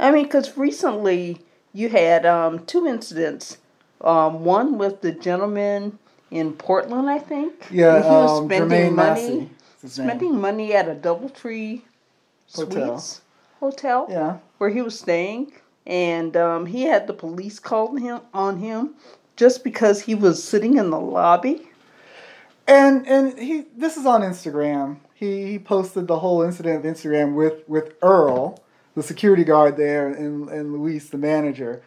I 0.00 0.10
mean, 0.10 0.24
because 0.24 0.56
recently 0.56 1.40
you 1.72 1.88
had 1.90 2.26
um, 2.26 2.64
two 2.66 2.86
incidents. 2.86 3.58
Um, 4.00 4.44
one 4.44 4.78
with 4.78 5.02
the 5.02 5.12
gentleman 5.12 5.98
in 6.30 6.54
Portland, 6.54 7.10
I 7.10 7.18
think. 7.18 7.66
Yeah, 7.70 8.02
he 8.02 8.08
was 8.08 8.40
um, 8.40 8.46
spending 8.46 8.92
Jermaine 8.92 8.94
money, 8.94 9.50
his 9.82 9.98
name. 9.98 10.08
spending 10.08 10.40
money 10.40 10.72
at 10.74 10.88
a 10.88 10.94
DoubleTree 10.94 11.82
Hotel. 12.54 12.98
Suites 12.98 13.20
hotel 13.60 14.06
Yeah. 14.10 14.38
where 14.56 14.70
he 14.70 14.80
was 14.80 14.98
staying, 14.98 15.52
and 15.86 16.34
um, 16.36 16.64
he 16.66 16.84
had 16.84 17.06
the 17.06 17.12
police 17.12 17.58
called 17.58 18.00
him 18.00 18.20
on 18.32 18.56
him 18.58 18.94
just 19.36 19.62
because 19.62 20.00
he 20.00 20.14
was 20.14 20.42
sitting 20.42 20.78
in 20.78 20.88
the 20.90 20.98
lobby. 21.00 21.68
And 22.66 23.06
and 23.06 23.38
he 23.38 23.66
this 23.76 23.96
is 23.98 24.06
on 24.06 24.22
Instagram. 24.22 24.96
He 25.14 25.46
he 25.46 25.58
posted 25.58 26.06
the 26.06 26.18
whole 26.20 26.40
incident 26.42 26.84
of 26.84 26.90
Instagram 26.90 27.34
with 27.34 27.68
with 27.68 27.94
Earl, 28.02 28.62
the 28.94 29.02
security 29.02 29.44
guard 29.44 29.76
there, 29.76 30.08
and 30.08 30.48
and 30.48 30.72
Luis, 30.72 31.08
the 31.10 31.18
manager. 31.18 31.82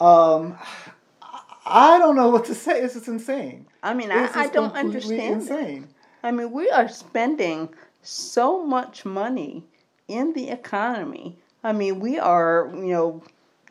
Um, 0.00 0.58
I 1.66 1.98
don't 1.98 2.14
know 2.16 2.28
what 2.28 2.44
to 2.46 2.54
say. 2.54 2.80
It's 2.80 2.94
just 2.94 3.08
insane. 3.08 3.66
I 3.82 3.94
mean, 3.94 4.10
It's 4.10 4.36
I, 4.36 4.44
I 4.44 4.48
don't 4.48 4.74
understand. 4.74 5.20
it. 5.20 5.32
Insane. 5.32 5.88
I 6.22 6.30
mean, 6.30 6.52
we 6.52 6.70
are 6.70 6.88
spending 6.88 7.68
so 8.02 8.64
much 8.64 9.04
money 9.04 9.64
in 10.08 10.32
the 10.34 10.50
economy. 10.50 11.38
I 11.64 11.72
mean, 11.72 11.98
we 11.98 12.18
are, 12.18 12.70
you 12.74 12.92
know, 12.92 13.22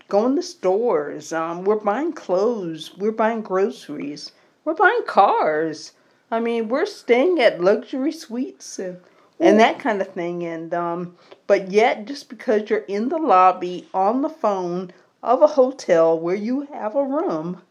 going 0.10 0.36
to 0.36 0.42
stores. 0.42 1.32
Um, 1.32 1.64
we're 1.64 1.78
buying 1.78 2.12
clothes. 2.14 2.96
We're 2.98 3.12
buying 3.12 3.42
groceries. 3.42 4.32
We're 4.66 4.74
buying 4.74 5.04
cars. 5.08 5.94
I 6.32 6.40
mean, 6.40 6.68
we're 6.68 6.86
staying 6.86 7.40
at 7.40 7.62
luxury 7.62 8.12
suites 8.12 8.80
and, 8.80 9.00
and 9.40 9.60
that 9.60 9.80
kind 9.80 10.02
of 10.02 10.14
thing. 10.14 10.44
And 10.44 10.74
um, 10.74 11.16
but 11.48 11.72
yet, 11.72 12.06
just 12.06 12.30
because 12.30 12.70
you're 12.70 12.80
in 12.80 13.10
the 13.10 13.18
lobby 13.18 13.88
on 13.94 14.22
the 14.22 14.30
phone 14.30 14.92
of 15.24 15.42
a 15.42 15.48
hotel 15.48 16.20
where 16.20 16.36
you 16.36 16.62
have 16.74 16.96
a 16.96 17.04
room, 17.04 17.62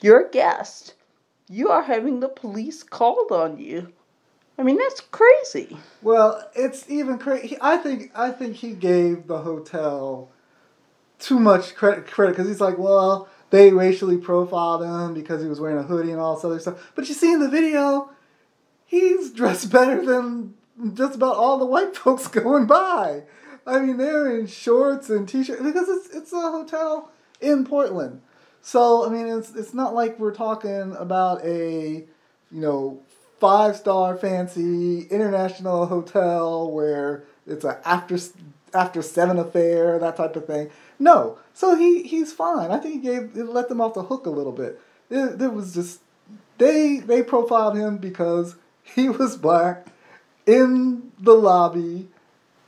you're 0.00 0.26
a 0.26 0.30
guest. 0.30 0.94
You 1.48 1.68
are 1.68 1.82
having 1.82 2.20
the 2.20 2.28
police 2.28 2.82
called 2.82 3.30
on 3.30 3.58
you 3.58 3.92
I 4.58 4.62
mean, 4.62 4.78
that's 4.78 5.00
crazy. 5.00 5.76
Well, 6.02 6.48
it's 6.54 6.88
even 6.88 7.18
crazy. 7.18 7.56
I 7.60 7.76
think 7.76 8.10
I 8.14 8.30
think 8.30 8.56
he 8.56 8.72
gave 8.72 9.26
the 9.26 9.38
hotel 9.38 10.30
too 11.18 11.38
much 11.38 11.74
credit 11.74 12.06
credit 12.06 12.32
because 12.32 12.48
he's 12.48 12.60
like, 12.60 12.78
well, 12.78 13.28
they 13.50 13.70
racially 13.72 14.16
profiled 14.16 14.82
him 14.82 15.14
because 15.14 15.42
he 15.42 15.48
was 15.48 15.60
wearing 15.60 15.78
a 15.78 15.82
hoodie 15.82 16.10
and 16.10 16.20
all 16.20 16.34
this 16.34 16.44
other 16.44 16.58
stuff. 16.58 16.92
But 16.94 17.08
you 17.08 17.14
see 17.14 17.32
in 17.32 17.40
the 17.40 17.50
video, 17.50 18.10
he's 18.86 19.30
dressed 19.30 19.70
better 19.70 20.04
than 20.04 20.54
just 20.94 21.16
about 21.16 21.36
all 21.36 21.58
the 21.58 21.66
white 21.66 21.96
folks 21.96 22.28
going 22.28 22.66
by. 22.66 23.22
I 23.66 23.80
mean, 23.80 23.96
they're 23.96 24.38
in 24.38 24.46
shorts 24.46 25.10
and 25.10 25.28
t-shirts 25.28 25.62
because 25.62 25.88
it's 25.88 26.14
it's 26.14 26.32
a 26.32 26.40
hotel 26.40 27.10
in 27.40 27.64
Portland. 27.64 28.22
So 28.62 29.06
I 29.06 29.08
mean, 29.08 29.26
it's 29.26 29.54
it's 29.54 29.74
not 29.74 29.94
like 29.94 30.18
we're 30.18 30.34
talking 30.34 30.94
about 30.98 31.44
a 31.44 32.04
you 32.50 32.60
know 32.60 33.00
five 33.40 33.76
star 33.76 34.16
fancy 34.16 35.02
international 35.02 35.86
hotel 35.86 36.70
where 36.70 37.24
it's 37.46 37.64
a 37.64 37.80
after 37.86 38.18
after 38.72 39.02
seven 39.02 39.38
affair 39.38 39.98
that 39.98 40.16
type 40.16 40.36
of 40.36 40.46
thing. 40.46 40.70
No, 40.98 41.38
so 41.54 41.76
he 41.76 42.02
he's 42.02 42.32
fine. 42.32 42.70
I 42.70 42.78
think 42.78 42.94
he 42.94 43.00
gave 43.00 43.36
let 43.36 43.68
them 43.68 43.80
off 43.80 43.94
the 43.94 44.04
hook 44.04 44.26
a 44.26 44.30
little 44.30 44.52
bit. 44.52 44.80
It, 45.10 45.40
it 45.40 45.52
was 45.52 45.74
just 45.74 46.00
they 46.58 46.98
they 46.98 47.22
profiled 47.22 47.76
him 47.76 47.98
because 47.98 48.56
he 48.82 49.08
was 49.08 49.36
black 49.36 49.86
in 50.46 51.12
the 51.18 51.34
lobby 51.34 52.08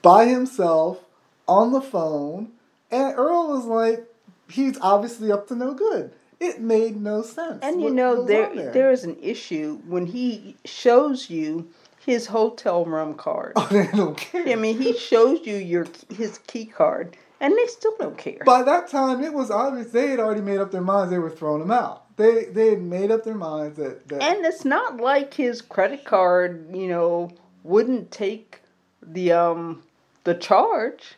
by 0.02 0.26
himself 0.26 1.04
on 1.46 1.72
the 1.72 1.80
phone, 1.80 2.52
and 2.90 3.16
Earl 3.16 3.48
was 3.48 3.64
like, 3.64 4.06
he's 4.50 4.78
obviously 4.80 5.32
up 5.32 5.48
to 5.48 5.54
no 5.54 5.74
good. 5.74 6.12
It 6.40 6.60
made 6.60 6.96
no 7.00 7.22
sense. 7.22 7.60
And 7.62 7.82
you 7.82 7.90
know 7.90 8.24
there 8.24 8.54
there. 8.54 8.72
there 8.72 8.90
is 8.92 9.02
an 9.04 9.16
issue 9.20 9.80
when 9.86 10.06
he 10.06 10.56
shows 10.64 11.28
you 11.30 11.68
his 12.04 12.26
hotel 12.26 12.84
room 12.84 13.14
card. 13.14 13.52
Oh, 13.56 13.66
they 13.70 13.88
don't 13.88 14.16
care. 14.16 14.48
I 14.48 14.54
mean, 14.54 14.80
he 14.80 14.96
shows 14.96 15.44
you 15.46 15.56
your 15.56 15.86
his 16.14 16.38
key 16.46 16.64
card, 16.64 17.16
and 17.40 17.56
they 17.56 17.66
still 17.66 17.94
don't 17.98 18.16
care. 18.16 18.42
By 18.46 18.62
that 18.62 18.88
time, 18.88 19.22
it 19.22 19.32
was 19.32 19.50
obvious 19.50 19.90
they 19.90 20.08
had 20.08 20.20
already 20.20 20.40
made 20.40 20.58
up 20.58 20.70
their 20.70 20.80
minds 20.80 21.10
they 21.10 21.18
were 21.18 21.30
throwing 21.30 21.62
him 21.62 21.72
out. 21.72 22.16
They 22.16 22.44
they 22.44 22.70
had 22.70 22.82
made 22.82 23.10
up 23.10 23.24
their 23.24 23.34
minds 23.34 23.76
that, 23.78 24.08
that 24.08 24.22
And 24.22 24.46
it's 24.46 24.64
not 24.64 24.98
like 24.98 25.34
his 25.34 25.60
credit 25.60 26.04
card, 26.04 26.68
you 26.72 26.86
know, 26.86 27.32
wouldn't 27.62 28.10
take 28.10 28.60
the 29.02 29.32
um 29.32 29.82
the 30.24 30.34
charge. 30.34 31.16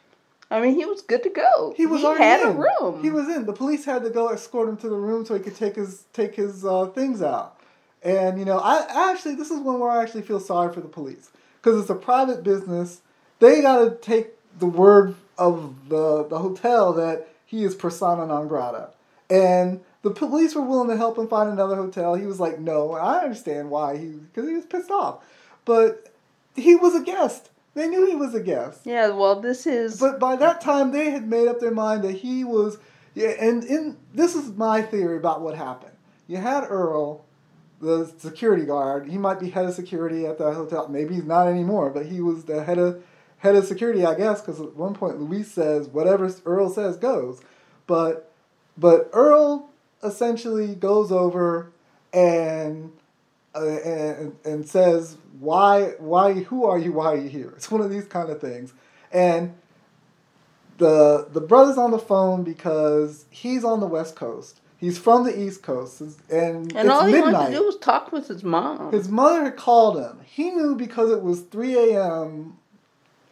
I 0.52 0.61
mean, 0.61 0.75
he 0.75 0.85
was 0.85 1.00
good 1.02 1.23
to 1.23 1.30
go. 1.30 1.75
he 1.76 1.87
was 1.87 2.00
he 2.00 2.06
already 2.06 2.25
had 2.25 2.40
in. 2.40 2.49
a 2.49 2.52
room. 2.52 3.02
He 3.02 3.11
was 3.11 3.28
in. 3.28 3.47
The 3.47 3.52
police 3.52 3.85
had 3.85 4.02
to 4.02 4.11
go 4.11 4.28
escort 4.28 4.68
him 4.68 4.76
to 4.78 4.88
the 4.88 4.97
room 4.97 5.25
so 5.25 5.35
he 5.35 5.40
could 5.40 5.56
take 5.56 5.76
his 5.76 6.04
take 6.12 6.35
his 6.35 6.64
uh, 6.64 6.87
things 6.87 7.23
out. 7.23 7.61
And 8.02 8.38
you 8.38 8.44
know, 8.44 8.59
I 8.59 8.85
I 8.88 9.12
actually 9.12 9.37
this 9.37 9.50
is 9.50 9.61
one 9.61 9.78
where 9.78 9.90
I 9.90 10.02
actually 10.02 10.23
feel 10.23 10.40
sorry 10.40 10.73
for 10.73 10.80
the 10.80 10.88
police 10.88 11.30
because 11.61 11.80
it's 11.80 11.90
a 11.90 11.94
private 11.94 12.42
business. 12.42 13.00
They 13.38 13.62
got 13.62 13.85
to 13.85 13.90
take 13.97 14.28
the 14.59 14.66
word 14.66 15.14
of 15.38 15.88
the 15.88 16.25
the 16.25 16.38
hotel 16.38 16.92
that 16.94 17.28
he 17.47 17.64
is 17.64 17.75
persona 17.75 18.26
non 18.26 18.49
grata, 18.49 18.90
and 19.28 19.80
the 20.02 20.11
police 20.11 20.54
were 20.54 20.62
willing 20.62 20.88
to 20.88 20.97
help 20.97 21.18
him 21.18 21.28
find 21.28 21.50
another 21.50 21.76
hotel. 21.76 22.14
He 22.14 22.26
was 22.26 22.40
like, 22.40 22.59
no. 22.59 22.94
And 22.94 23.06
I 23.06 23.18
understand 23.18 23.70
why 23.70 23.97
he 23.97 24.06
because 24.09 24.49
he 24.49 24.54
was 24.54 24.64
pissed 24.66 24.90
off, 24.90 25.25
but 25.64 26.10
he 26.54 26.76
was 26.76 26.95
a 26.95 27.02
guest. 27.02 27.50
They 27.75 27.88
knew 27.88 28.07
he 28.07 28.16
was 28.16 28.35
a 28.35 28.40
guest. 28.40 28.80
yeah, 28.85 29.09
well, 29.09 29.40
this 29.40 29.66
is 29.66 30.00
But 30.00 30.19
by 30.19 30.37
that 30.37 30.61
time, 30.61 30.90
they 30.90 31.11
had 31.11 31.28
made 31.28 31.47
up 31.49 31.61
their 31.61 31.71
mind 31.71 32.02
that 32.02 32.16
he 32.16 32.45
was. 32.45 32.78
Yeah, 33.14 33.30
and 33.40 33.64
in 33.64 33.97
this 34.12 34.35
is 34.35 34.50
my 34.52 34.83
theory 34.83 35.16
about 35.16 35.40
what 35.40 35.57
happened. 35.57 35.95
You 36.26 36.38
had 36.38 36.64
Earl, 36.64 37.25
the 37.80 38.12
security 38.19 38.64
guard. 38.64 39.09
He 39.09 39.19
might 39.19 39.40
be 39.40 39.50
head 39.50 39.64
of 39.66 39.75
security 39.75 40.26
at 40.26 40.38
the 40.38 40.52
hotel. 40.52 40.89
Maybe 40.89 41.15
he's 41.15 41.25
not 41.25 41.49
anymore, 41.49 41.91
but 41.91 42.06
he 42.06 42.21
was 42.21 42.45
the 42.45 42.63
head 42.65 42.78
of 42.78 43.02
head 43.39 43.56
of 43.56 43.65
security, 43.65 44.04
I 44.04 44.15
guess. 44.15 44.41
Because 44.41 44.60
at 44.60 44.76
one 44.76 44.95
point, 44.95 45.21
Luis 45.21 45.50
says 45.50 45.89
whatever 45.89 46.32
Earl 46.45 46.71
says 46.71 46.97
goes. 46.97 47.41
But 47.86 48.32
but 48.76 49.10
Earl 49.13 49.71
essentially 50.02 50.75
goes 50.75 51.13
over 51.13 51.73
and 52.13 52.93
uh, 53.54 53.67
and, 53.67 54.36
and 54.45 54.69
says 54.69 55.17
why 55.39 55.95
why 55.99 56.34
who 56.34 56.65
are 56.65 56.78
you? 56.78 56.93
Why 56.93 57.13
are 57.13 57.17
you 57.17 57.28
here? 57.28 57.52
It's 57.56 57.71
one 57.71 57.80
of 57.80 57.91
these 57.91 58.04
kind 58.06 58.30
of 58.30 58.41
things. 58.41 58.73
And 59.13 59.54
the 60.78 61.28
the 61.30 61.41
brother's 61.41 61.78
on 61.78 61.91
the 61.91 61.99
phone 61.99 62.43
because 62.45 63.26
he's 63.30 63.65
on 63.65 63.80
the 63.80 63.86
west 63.86 64.17
coast. 64.17 64.60
He's 64.76 64.99
from 64.99 65.25
the 65.25 65.39
east 65.39 65.63
coast. 65.63 66.00
And, 66.30 66.75
and 66.75 66.91
all 66.91 67.04
he 67.04 67.21
wanted 67.21 67.47
to 67.49 67.52
do 67.52 67.67
was 67.67 67.76
talk 67.76 68.13
with 68.13 68.28
his 68.28 68.43
mom. 68.43 68.91
his 68.93 69.10
mother 69.10 69.45
had 69.45 69.56
called 69.56 69.99
him. 69.99 70.21
He 70.25 70.50
knew 70.50 70.75
because 70.75 71.10
it 71.10 71.23
was 71.23 71.43
3 71.43 71.95
a.m 71.95 72.56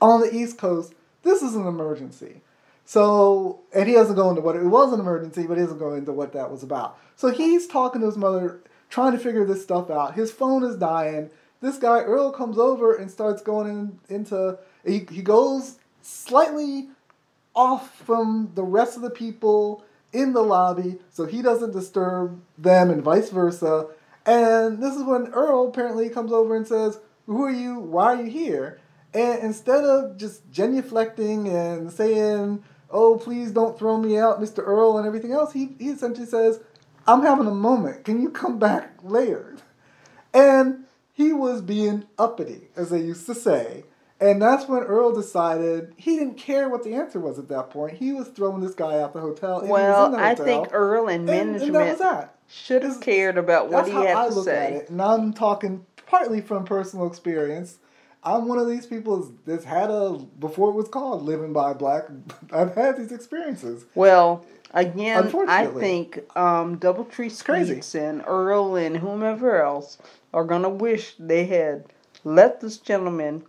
on 0.01 0.21
the 0.21 0.33
east 0.35 0.59
coast 0.59 0.95
this 1.25 1.43
is 1.43 1.57
an 1.57 1.67
emergency. 1.67 2.41
So 2.85 3.61
and 3.75 3.89
he 3.89 3.95
doesn't 3.95 4.15
go 4.15 4.31
into 4.31 4.41
what 4.41 4.57
it 4.57 4.65
was 4.65 4.93
an 4.93 5.01
emergency 5.01 5.47
but 5.47 5.57
he 5.57 5.65
doesn't 5.65 5.79
go 5.79 5.95
into 5.95 6.13
what 6.13 6.33
that 6.35 6.51
was 6.51 6.63
about. 6.63 6.99
So 7.17 7.31
he's 7.31 7.67
talking 7.67 8.01
to 8.03 8.07
his 8.07 8.17
mother 8.17 8.61
trying 8.89 9.13
to 9.13 9.19
figure 9.19 9.45
this 9.45 9.63
stuff 9.63 9.91
out. 9.91 10.15
His 10.15 10.33
phone 10.33 10.65
is 10.65 10.77
dying. 10.77 11.31
This 11.61 11.79
guy 11.79 12.01
earl 12.01 12.31
comes 12.31 12.59
over 12.59 12.95
and 12.95 13.11
starts 13.11 13.43
going 13.43 13.69
in, 13.69 14.17
into 14.17 14.59
he, 14.85 15.07
he 15.11 15.23
goes 15.23 15.79
slightly 16.03 16.89
off 17.55 17.95
from 17.97 18.53
the 18.55 18.63
rest 18.63 18.97
of 18.97 19.03
the 19.03 19.11
people 19.11 19.85
in 20.13 20.33
the 20.33 20.43
lobby 20.43 20.99
so 21.11 21.27
he 21.27 21.43
doesn't 21.43 21.73
disturb 21.73 22.41
them 22.57 22.91
and 22.91 23.03
vice 23.03 23.31
versa. 23.31 23.89
And 24.25 24.83
this 24.83 24.95
is 24.95 25.03
when 25.03 25.29
earl 25.29 25.69
apparently 25.69 26.09
comes 26.09 26.33
over 26.33 26.57
and 26.57 26.67
says 26.67 26.99
who 27.27 27.45
are 27.45 27.51
you? 27.51 27.79
Why 27.79 28.15
are 28.15 28.23
you 28.23 28.31
here? 28.31 28.81
And 29.13 29.43
instead 29.43 29.85
of 29.85 30.17
just 30.17 30.51
genuflecting 30.51 31.53
and 31.53 31.91
saying 31.93 32.63
oh 32.91 33.19
please 33.19 33.51
don't 33.51 33.79
throw 33.79 33.99
me 33.99 34.17
out 34.17 34.41
mr 34.41 34.59
earl 34.67 34.97
and 34.97 35.07
everything 35.07 35.33
else 35.33 35.53
he, 35.53 35.77
he 35.79 35.91
essentially 35.91 36.27
says 36.27 36.61
i'm 37.09 37.23
having 37.23 37.47
a 37.47 37.55
moment 37.55 38.05
can 38.05 38.23
you 38.23 38.31
come 38.31 38.59
back 38.59 38.95
later 39.03 39.57
and 40.33 40.85
he 41.19 41.33
was 41.33 41.63
being 41.63 42.05
uppity, 42.17 42.69
as 42.77 42.91
they 42.91 43.01
used 43.01 43.27
to 43.27 43.35
say. 43.35 43.83
And 44.21 44.41
that's 44.41 44.69
when 44.69 44.85
Earl 44.85 45.13
decided 45.13 45.93
he 45.97 46.17
didn't 46.17 46.37
care 46.37 46.69
what 46.69 46.85
the 46.85 46.95
answer 46.95 47.19
was 47.19 47.41
at 47.41 47.49
that 47.49 47.71
point. 47.71 47.99
He 47.99 48.13
was 48.13 48.29
throwing 48.29 48.61
this 48.61 48.75
guy 48.75 49.01
out 49.01 49.15
the 49.15 49.21
hotel. 49.21 49.59
and 49.59 49.67
he 49.67 49.73
was 49.73 49.81
in 49.81 49.89
well, 49.91 50.11
the 50.13 50.19
I 50.19 50.37
think 50.37 50.69
Earl 50.71 51.09
and 51.09 51.29
and, 51.29 51.53
management 51.53 51.75
and 51.77 51.99
that. 51.99 52.37
should 52.47 52.85
have 52.85 53.01
cared 53.01 53.37
about 53.37 53.69
what 53.69 53.87
he 53.87 53.95
had 53.95 54.17
I 54.17 54.29
to 54.29 54.35
look 54.35 54.47
at 54.49 54.69
say. 54.69 54.75
it. 54.75 54.91
And 54.91 55.03
I'm 55.03 55.33
talking 55.33 55.85
partly 56.07 56.41
from 56.41 56.65
personal 56.65 57.09
experience. 57.09 57.79
I'm 58.23 58.47
one 58.47 58.59
of 58.59 58.69
these 58.69 58.87
people 58.87 59.33
that's 59.45 59.65
had 59.65 59.91
a, 59.91 60.19
before 60.39 60.71
it 60.71 60.75
was 60.75 60.89
called 60.89 61.23
living 61.23 61.53
by 61.53 61.73
black, 61.73 62.05
I've 62.53 62.75
had 62.77 62.97
these 62.97 63.11
experiences. 63.11 63.87
Well, 63.97 64.45
again, 64.73 65.33
I 65.49 65.67
think 65.67 66.19
um, 66.37 66.79
Doubletree 66.79 67.45
crazy. 67.45 67.99
And 67.99 68.23
Earl 68.27 68.77
and 68.77 68.97
whomever 68.97 69.63
else 69.63 69.99
are 70.33 70.45
gonna 70.45 70.69
wish 70.69 71.15
they 71.19 71.47
had 71.47 71.85
let 72.25 72.61
this 72.61 72.79
gentleman 72.79 73.45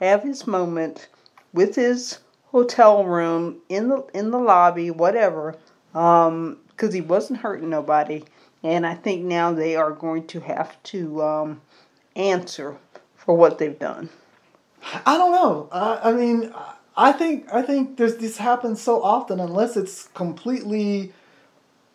have 0.00 0.22
his 0.22 0.46
moment 0.46 1.08
with 1.52 1.76
his 1.76 2.18
hotel 2.46 3.04
room 3.04 3.60
in 3.68 3.88
the 3.88 4.04
in 4.14 4.30
the 4.30 4.38
lobby, 4.38 4.90
whatever, 4.90 5.56
because 5.92 6.92
he 6.92 7.00
wasn't 7.00 7.40
hurting 7.40 7.70
nobody. 7.70 8.24
And 8.62 8.86
I 8.86 8.94
think 8.94 9.24
now 9.24 9.52
they 9.52 9.76
are 9.76 9.90
going 9.90 10.26
to 10.28 10.40
have 10.40 10.82
to 10.84 11.22
um, 11.22 11.60
answer 12.16 12.76
for 13.16 13.36
what 13.36 13.58
they've 13.58 13.78
done. 13.78 14.08
I 15.04 15.16
don't 15.18 15.32
know. 15.32 15.68
I, 15.70 16.10
I 16.10 16.12
mean, 16.12 16.52
I 16.96 17.12
think 17.12 17.52
I 17.52 17.62
think 17.62 17.96
there's 17.96 18.16
this 18.16 18.36
happens 18.36 18.80
so 18.80 19.02
often 19.02 19.40
unless 19.40 19.76
it's 19.76 20.08
completely 20.14 21.12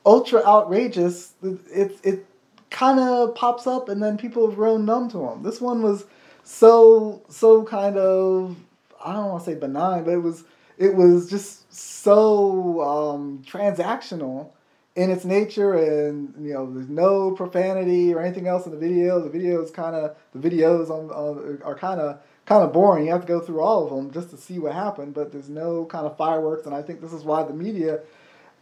ultra 0.05 0.43
outrageous. 0.45 1.33
It 1.41 1.99
it, 2.03 2.25
kind 2.69 2.99
of 2.99 3.33
pops 3.33 3.65
up 3.65 3.89
and 3.89 4.01
then 4.01 4.15
people 4.15 4.47
have 4.47 4.55
grown 4.55 4.85
numb 4.85 5.09
to 5.09 5.17
them. 5.17 5.41
This 5.41 5.59
one 5.59 5.81
was 5.81 6.05
so 6.43 7.23
so 7.27 7.63
kind 7.63 7.97
of 7.97 8.55
I 9.03 9.13
don't 9.13 9.29
want 9.29 9.43
to 9.43 9.51
say 9.51 9.57
benign, 9.57 10.03
but 10.03 10.11
it 10.11 10.21
was 10.21 10.43
it 10.77 10.95
was 10.95 11.29
just 11.29 11.73
so 11.73 12.81
um, 12.81 13.43
transactional 13.45 14.51
in 14.95 15.09
its 15.09 15.25
nature 15.25 15.73
and 15.73 16.33
you 16.45 16.53
know 16.53 16.71
there's 16.71 16.89
no 16.89 17.31
profanity 17.31 18.13
or 18.13 18.19
anything 18.19 18.47
else 18.47 18.65
in 18.65 18.71
the 18.71 18.77
video 18.77 19.21
the 19.21 19.29
video 19.29 19.61
is 19.63 19.71
kind 19.71 19.95
of 19.95 20.15
the 20.33 20.49
videos 20.49 20.89
on, 20.89 21.09
on 21.11 21.61
are 21.63 21.75
kind 21.75 22.01
of 22.01 22.19
kind 22.49 22.63
of 22.63 22.73
boring 22.73 23.05
you 23.05 23.11
have 23.11 23.21
to 23.21 23.27
go 23.27 23.39
through 23.39 23.61
all 23.61 23.83
of 23.85 23.95
them 23.95 24.11
just 24.11 24.31
to 24.31 24.35
see 24.37 24.57
what 24.57 24.73
happened 24.73 25.13
but 25.13 25.31
there's 25.31 25.49
no 25.49 25.85
kind 25.85 26.07
of 26.07 26.17
fireworks 26.17 26.65
and 26.65 26.73
i 26.73 26.81
think 26.81 26.99
this 26.99 27.13
is 27.13 27.23
why 27.23 27.43
the 27.43 27.53
media 27.53 27.99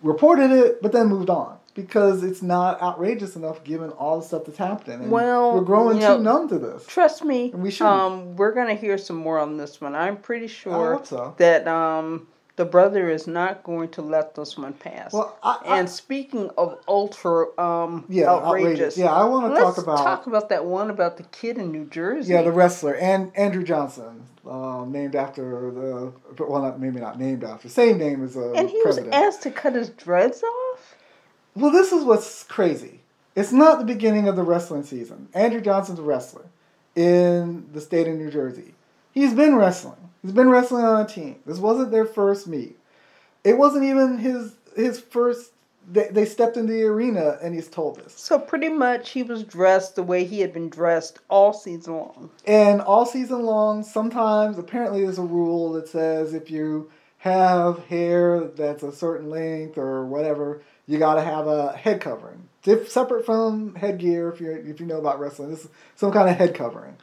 reported 0.04 0.52
it 0.52 0.82
but 0.82 0.92
then 0.92 1.08
moved 1.08 1.30
on 1.30 1.58
because 1.74 2.22
it's 2.22 2.42
not 2.42 2.82
outrageous 2.82 3.36
enough 3.38 3.64
given 3.64 3.90
all 3.92 4.20
the 4.20 4.26
stuff 4.26 4.44
that's 4.46 4.58
happening 4.58 5.00
and 5.04 5.12
Well, 5.12 5.54
we're 5.56 5.62
growing 5.62 5.98
you 5.98 6.04
know, 6.04 6.18
too 6.18 6.24
numb 6.24 6.50
to 6.50 6.60
this 6.60 6.86
Trust 6.86 7.24
me, 7.24 7.52
And 7.54 7.64
we 7.64 7.72
shouldn't. 7.72 7.96
um, 7.96 8.36
we're 8.36 8.52
gonna 8.52 8.74
hear 8.76 8.98
some 8.98 9.16
more 9.16 9.40
on 9.40 9.56
this 9.58 9.80
one. 9.80 9.96
I'm 9.96 10.18
pretty 10.18 10.48
sure 10.48 11.00
so. 11.06 11.34
that 11.38 11.68
um, 11.68 12.28
the 12.58 12.66
brother 12.66 13.10
is 13.10 13.28
not 13.28 13.64
going 13.64 13.88
to 13.90 14.02
let 14.02 14.36
this 14.36 14.58
one 14.58 14.74
pass. 14.74 15.14
Well, 15.14 15.38
I- 15.44 15.60
I- 15.64 15.78
and 15.80 15.90
speaking 15.90 16.50
of 16.58 16.78
ultra 16.88 17.46
um, 17.60 18.04
Yeah, 18.10 18.30
outrageous. 18.30 18.48
outrageous, 18.66 18.98
Yeah, 18.98 19.14
I 19.14 19.24
wanna 19.26 19.56
talk 19.56 19.78
about- 19.78 19.98
talk 20.00 20.28
about 20.28 20.50
that 20.50 20.66
one 20.66 20.90
about 20.90 21.18
the 21.18 21.24
kid 21.24 21.58
in 21.58 21.72
New 21.72 21.86
Jersey. 21.86 22.34
Yeah, 22.34 22.42
the 22.42 22.52
wrestler 22.52 22.96
and 22.96 23.32
Andrew 23.38 23.64
Johnson, 23.64 24.24
um, 24.50 24.92
named 24.92 25.16
after 25.16 25.72
the 25.72 26.44
well, 26.46 26.62
not 26.64 26.80
maybe 26.80 27.00
not 27.00 27.20
named 27.20 27.44
after, 27.44 27.70
same 27.70 27.98
name 28.00 28.24
as 28.24 28.36
a 28.36 28.52
and 28.54 28.70
he 28.70 28.82
president. 28.82 29.14
was 29.14 29.24
asked 29.36 29.44
to 29.44 29.52
cut 29.52 29.74
his 29.76 29.90
dreads 29.90 30.42
off. 30.44 30.96
well, 31.56 31.72
this 31.72 31.92
is 31.92 32.04
what's 32.04 32.44
crazy. 32.44 33.02
It's 33.36 33.52
not 33.52 33.78
the 33.78 33.86
beginning 33.86 34.28
of 34.28 34.36
the 34.36 34.42
wrestling 34.44 34.82
season. 34.84 35.28
Andrew 35.36 35.62
Johnson's 35.62 36.00
a 36.00 36.02
wrestler 36.04 36.46
in 36.96 37.68
the 37.72 37.82
state 37.82 38.08
of 38.08 38.16
New 38.16 38.32
Jersey. 38.32 38.74
He's 39.18 39.34
been 39.34 39.56
wrestling. 39.56 40.12
He's 40.22 40.32
been 40.32 40.50
wrestling 40.50 40.86
on 40.86 41.04
a 41.04 41.08
team. 41.08 41.38
This 41.44 41.58
wasn't 41.58 41.90
their 41.90 42.06
first 42.06 42.46
meet. 42.46 42.78
It 43.44 43.58
wasn't 43.58 43.86
even 43.86 44.20
his 44.20 44.54
his 44.76 45.00
first. 45.00 45.54
They, 45.92 46.10
they 46.10 46.26
stepped 46.26 46.56
in 46.56 46.68
the 46.68 46.84
arena 46.84 47.40
and 47.42 47.56
he's 47.56 47.68
told 47.68 47.98
us. 48.00 48.14
So 48.14 48.38
pretty 48.38 48.70
much, 48.70 49.10
he 49.10 49.24
was 49.24 49.44
dressed 49.44 49.96
the 49.96 50.04
way 50.04 50.24
he 50.24 50.42
had 50.42 50.54
been 50.54 50.70
dressed 50.70 51.18
all 51.30 51.52
season 51.52 51.96
long. 51.96 52.30
And 52.46 52.80
all 52.80 53.08
season 53.08 53.42
long, 53.42 53.84
sometimes 53.84 54.60
apparently 54.60 55.02
there's 55.02 55.18
a 55.18 55.24
rule 55.24 55.72
that 55.72 55.88
says 55.88 56.36
if 56.36 56.52
you 56.52 56.92
have 57.18 57.80
hair 57.86 58.42
that's 58.56 58.84
a 58.84 58.92
certain 58.92 59.32
length 59.32 59.80
or 59.80 60.06
whatever, 60.06 60.62
you 60.86 61.00
got 61.00 61.16
to 61.16 61.24
have 61.24 61.48
a 61.48 61.72
head 61.72 62.02
covering, 62.02 62.50
Dif- 62.62 62.92
separate 62.92 63.26
from 63.26 63.74
headgear. 63.74 64.30
If 64.30 64.40
you 64.42 64.52
if 64.52 64.80
you 64.80 64.86
know 64.86 65.00
about 65.00 65.20
wrestling, 65.20 65.50
this 65.50 65.66
is 65.66 65.72
some 65.96 66.12
kind 66.12 66.30
of 66.30 66.36
head 66.36 66.54
covering, 66.54 66.98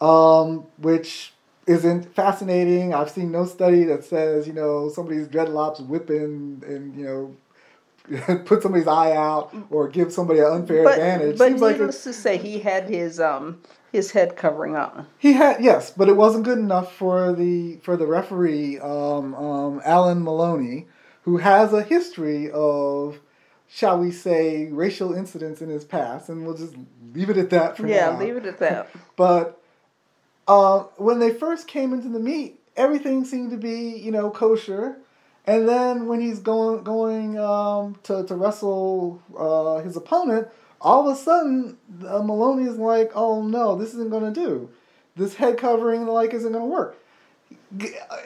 um, 0.00 0.66
which 0.76 1.32
isn't 1.68 2.14
fascinating. 2.14 2.94
I've 2.94 3.10
seen 3.10 3.30
no 3.30 3.44
study 3.46 3.84
that 3.84 4.04
says 4.04 4.46
you 4.46 4.52
know 4.52 4.88
somebody's 4.88 5.28
dreadlocks 5.28 5.84
whipping 5.86 6.62
and 6.66 6.96
you 6.96 7.04
know. 7.04 7.36
Put 8.46 8.62
somebody's 8.62 8.86
eye 8.86 9.14
out 9.14 9.54
or 9.68 9.86
give 9.86 10.10
somebody 10.14 10.40
an 10.40 10.46
unfair 10.46 10.82
But, 10.82 10.94
advantage. 10.94 11.36
but 11.36 11.48
Seems 11.48 11.60
like 11.60 11.76
needless 11.76 12.06
it's- 12.06 12.16
to 12.16 12.22
say, 12.22 12.38
he 12.38 12.58
had 12.60 12.88
his 12.88 13.20
um 13.20 13.60
his 13.92 14.12
head 14.12 14.34
covering 14.34 14.76
up. 14.76 15.04
He 15.18 15.34
had 15.34 15.62
yes, 15.62 15.90
but 15.90 16.08
it 16.08 16.16
wasn't 16.16 16.44
good 16.46 16.56
enough 16.58 16.94
for 16.96 17.34
the 17.34 17.76
for 17.82 17.98
the 17.98 18.06
referee, 18.06 18.78
um, 18.80 19.34
um, 19.34 19.82
Alan 19.84 20.24
Maloney, 20.24 20.86
who 21.24 21.36
has 21.36 21.74
a 21.74 21.82
history 21.82 22.50
of, 22.50 23.20
shall 23.68 23.98
we 23.98 24.10
say, 24.10 24.68
racial 24.70 25.12
incidents 25.12 25.60
in 25.60 25.68
his 25.68 25.84
past, 25.84 26.30
and 26.30 26.46
we'll 26.46 26.56
just 26.56 26.76
leave 27.12 27.28
it 27.28 27.36
at 27.36 27.50
that 27.50 27.76
for 27.76 27.86
Yeah, 27.86 28.06
now. 28.06 28.12
Yeah, 28.12 28.24
leave 28.24 28.36
it 28.38 28.46
at 28.46 28.58
that. 28.60 28.88
But 29.16 29.57
uh, 30.48 30.80
when 30.96 31.18
they 31.18 31.32
first 31.32 31.68
came 31.68 31.92
into 31.92 32.08
the 32.08 32.18
meet, 32.18 32.58
everything 32.76 33.24
seemed 33.24 33.50
to 33.50 33.56
be 33.56 33.98
you 33.98 34.10
know 34.10 34.30
kosher, 34.30 34.96
and 35.46 35.68
then 35.68 36.08
when 36.08 36.20
he's 36.20 36.40
going 36.40 36.82
going 36.82 37.38
um, 37.38 37.96
to 38.04 38.24
to 38.24 38.34
wrestle 38.34 39.22
uh, 39.38 39.76
his 39.84 39.96
opponent, 39.96 40.48
all 40.80 41.08
of 41.08 41.16
a 41.16 41.20
sudden 41.20 41.76
uh, 42.06 42.22
Maloney 42.22 42.64
is 42.64 42.78
like, 42.78 43.12
oh 43.14 43.42
no, 43.42 43.76
this 43.76 43.90
isn't 43.90 44.10
going 44.10 44.32
to 44.32 44.40
do. 44.40 44.70
This 45.16 45.34
head 45.34 45.58
covering 45.58 46.00
and 46.00 46.08
the 46.08 46.12
like 46.12 46.32
isn't 46.32 46.52
to 46.52 46.60
work. 46.60 46.96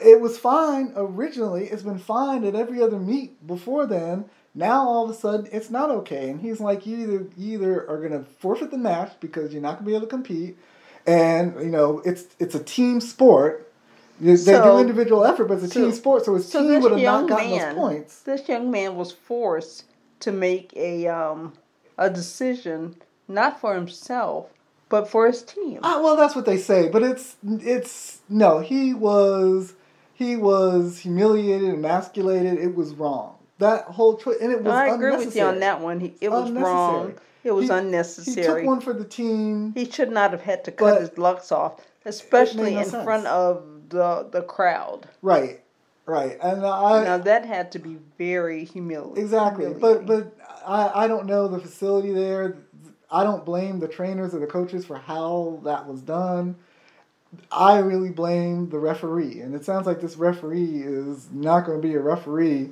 It 0.03 0.21
was 0.21 0.37
fine 0.37 0.93
originally. 0.95 1.65
It's 1.65 1.83
been 1.83 1.97
fine 1.97 2.43
at 2.45 2.55
every 2.55 2.81
other 2.81 2.99
meet 2.99 3.45
before 3.45 3.85
then. 3.85 4.25
Now 4.55 4.87
all 4.87 5.05
of 5.05 5.09
a 5.09 5.13
sudden 5.13 5.49
it's 5.51 5.71
not 5.71 5.89
okay, 5.89 6.29
and 6.29 6.39
he's 6.39 6.59
like, 6.59 6.85
you 6.85 6.97
either 6.97 7.27
you 7.35 7.55
either 7.55 7.89
are 7.89 7.97
going 7.97 8.11
to 8.11 8.29
forfeit 8.39 8.71
the 8.71 8.77
match 8.77 9.13
because 9.19 9.51
you're 9.51 9.61
not 9.61 9.79
going 9.79 9.85
to 9.85 9.89
be 9.89 9.95
able 9.95 10.05
to 10.05 10.09
compete, 10.09 10.57
and 11.05 11.55
you 11.59 11.69
know 11.69 12.01
it's 12.05 12.25
it's 12.39 12.55
a 12.55 12.63
team 12.63 13.01
sport. 13.01 13.71
They 14.19 14.35
they 14.35 14.53
do 14.53 14.77
individual 14.77 15.25
effort, 15.25 15.45
but 15.45 15.55
it's 15.55 15.65
a 15.65 15.67
so- 15.69 15.81
team 15.81 15.91
sport, 15.91 16.25
so 16.25 16.35
his 16.35 16.47
So 16.47 16.61
team 16.61 16.81
would 16.81 16.91
have 16.93 17.01
not 17.01 17.27
gotten 17.29 17.49
man, 17.49 17.75
those 17.75 17.75
points. 17.75 18.19
this 18.21 18.47
young 18.47 18.71
man 18.71 18.95
was 18.95 19.11
forced 19.11 19.85
to 20.21 20.31
make 20.31 20.71
a 20.75 21.07
um 21.07 21.53
a 21.97 22.09
decision 22.09 22.95
not 23.27 23.59
for 23.59 23.75
himself 23.75 24.49
but 24.93 25.09
for 25.09 25.25
his 25.25 25.41
team. 25.41 25.79
Ah, 25.81 25.99
well, 26.03 26.15
that's 26.15 26.35
what 26.35 26.45
they 26.45 26.57
say, 26.57 26.87
but 26.87 27.01
it's 27.01 27.35
it's 27.43 28.19
no. 28.29 28.59
He 28.59 28.93
was 28.93 29.73
he 30.13 30.35
was 30.35 30.99
humiliated, 30.99 31.73
emasculated. 31.73 32.59
It 32.59 32.75
was 32.75 32.93
wrong. 32.93 33.35
That 33.57 33.85
whole 33.85 34.17
choice, 34.17 34.37
and 34.39 34.51
it 34.51 34.61
was. 34.61 34.71
I 34.71 34.89
agree 34.89 35.15
with 35.15 35.35
you 35.35 35.45
on 35.45 35.59
that 35.61 35.81
one. 35.81 35.99
He, 35.99 36.13
it 36.21 36.29
was 36.29 36.51
wrong. 36.51 37.15
It 37.43 37.51
was 37.51 37.65
He- 37.67 37.71
unnecessary. 37.73 38.35
He 38.61 38.61
took 38.61 38.65
one 38.67 38.79
for 38.81 38.93
the 38.93 39.03
team. 39.05 39.73
He 39.75 39.89
should 39.89 40.11
not 40.11 40.31
have 40.31 40.41
had 40.41 40.63
to 40.65 40.71
cut 40.71 41.01
his 41.01 41.17
locks 41.17 41.51
off, 41.51 41.75
especially 42.05 42.73
no 42.75 42.79
in 42.81 42.85
sense. 42.85 43.03
front 43.03 43.27
of 43.27 43.63
the 43.89 44.27
the 44.31 44.41
crowd. 44.41 45.07
Right, 45.21 45.61
right, 46.05 46.37
and 46.41 46.65
I 46.65 47.03
Now 47.03 47.17
that 47.17 47.45
had 47.45 47.71
to 47.73 47.79
be 47.79 47.97
very 48.17 48.63
humiliating. 48.63 49.17
exactly. 49.23 49.73
But 49.73 50.05
but 50.05 50.35
I 50.65 51.03
I 51.03 51.07
don't 51.07 51.25
know 51.25 51.47
the 51.47 51.59
facility 51.59 52.11
there. 52.13 52.57
I 53.11 53.23
don't 53.23 53.45
blame 53.45 53.79
the 53.79 53.87
trainers 53.87 54.33
or 54.33 54.39
the 54.39 54.47
coaches 54.47 54.85
for 54.85 54.95
how 54.97 55.59
that 55.65 55.85
was 55.87 56.01
done. 56.01 56.55
I 57.51 57.79
really 57.79 58.09
blame 58.11 58.69
the 58.69 58.79
referee, 58.79 59.41
and 59.41 59.53
it 59.55 59.65
sounds 59.65 59.85
like 59.85 59.99
this 59.99 60.17
referee 60.17 60.81
is 60.83 61.27
not 61.31 61.65
going 61.65 61.81
to 61.81 61.87
be 61.87 61.93
a 61.95 61.99
referee 61.99 62.71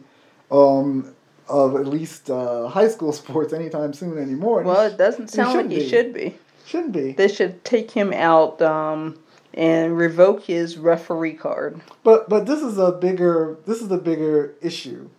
um, 0.51 1.13
of 1.47 1.75
at 1.75 1.87
least 1.87 2.29
uh, 2.29 2.67
high 2.67 2.87
school 2.87 3.13
sports 3.21 3.53
anytime 3.53 3.93
soon 3.93 4.17
anymore. 4.17 4.63
well, 4.63 4.81
it 4.85 4.97
doesn't 4.97 5.29
sound 5.29 5.57
like 5.57 5.69
he 5.69 5.79
be. 5.79 5.89
should 5.89 6.13
be. 6.13 6.35
shouldn't 6.65 6.93
be. 6.93 7.13
They 7.13 7.27
should 7.27 7.63
take 7.63 7.91
him 7.91 8.13
out 8.13 8.61
um, 8.61 9.19
and 9.53 9.97
revoke 9.97 10.43
his 10.43 10.77
referee 10.77 11.33
card. 11.33 11.81
But 12.03 12.29
but 12.29 12.45
this 12.45 12.61
is 12.61 12.77
a 12.77 12.91
bigger 12.91 13.57
this 13.65 13.81
is 13.81 13.91
a 13.91 13.97
bigger 13.97 14.55
issue 14.61 15.09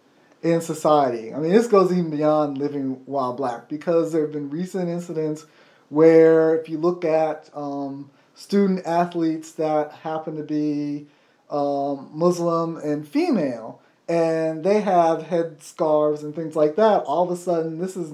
in 0.42 0.60
society. 0.60 1.32
I 1.32 1.38
mean, 1.38 1.52
this 1.52 1.68
goes 1.68 1.92
even 1.92 2.10
beyond 2.10 2.58
living 2.58 3.00
while 3.06 3.32
black 3.32 3.68
because 3.68 4.12
there 4.12 4.22
have 4.22 4.32
been 4.32 4.50
recent 4.50 4.88
incidents 4.88 5.46
where 5.88 6.56
if 6.56 6.68
you 6.68 6.78
look 6.78 7.04
at 7.04 7.50
um, 7.54 8.10
student 8.34 8.84
athletes 8.86 9.52
that 9.52 9.92
happen 9.92 10.36
to 10.36 10.42
be 10.42 11.06
um, 11.50 12.08
Muslim 12.12 12.78
and 12.78 13.06
female, 13.06 13.81
and 14.12 14.62
they 14.62 14.82
have 14.82 15.28
head 15.28 15.62
scarves 15.62 16.22
and 16.22 16.34
things 16.34 16.54
like 16.54 16.76
that, 16.76 17.02
all 17.04 17.24
of 17.24 17.30
a 17.30 17.36
sudden 17.36 17.78
this 17.78 17.96
is 17.96 18.12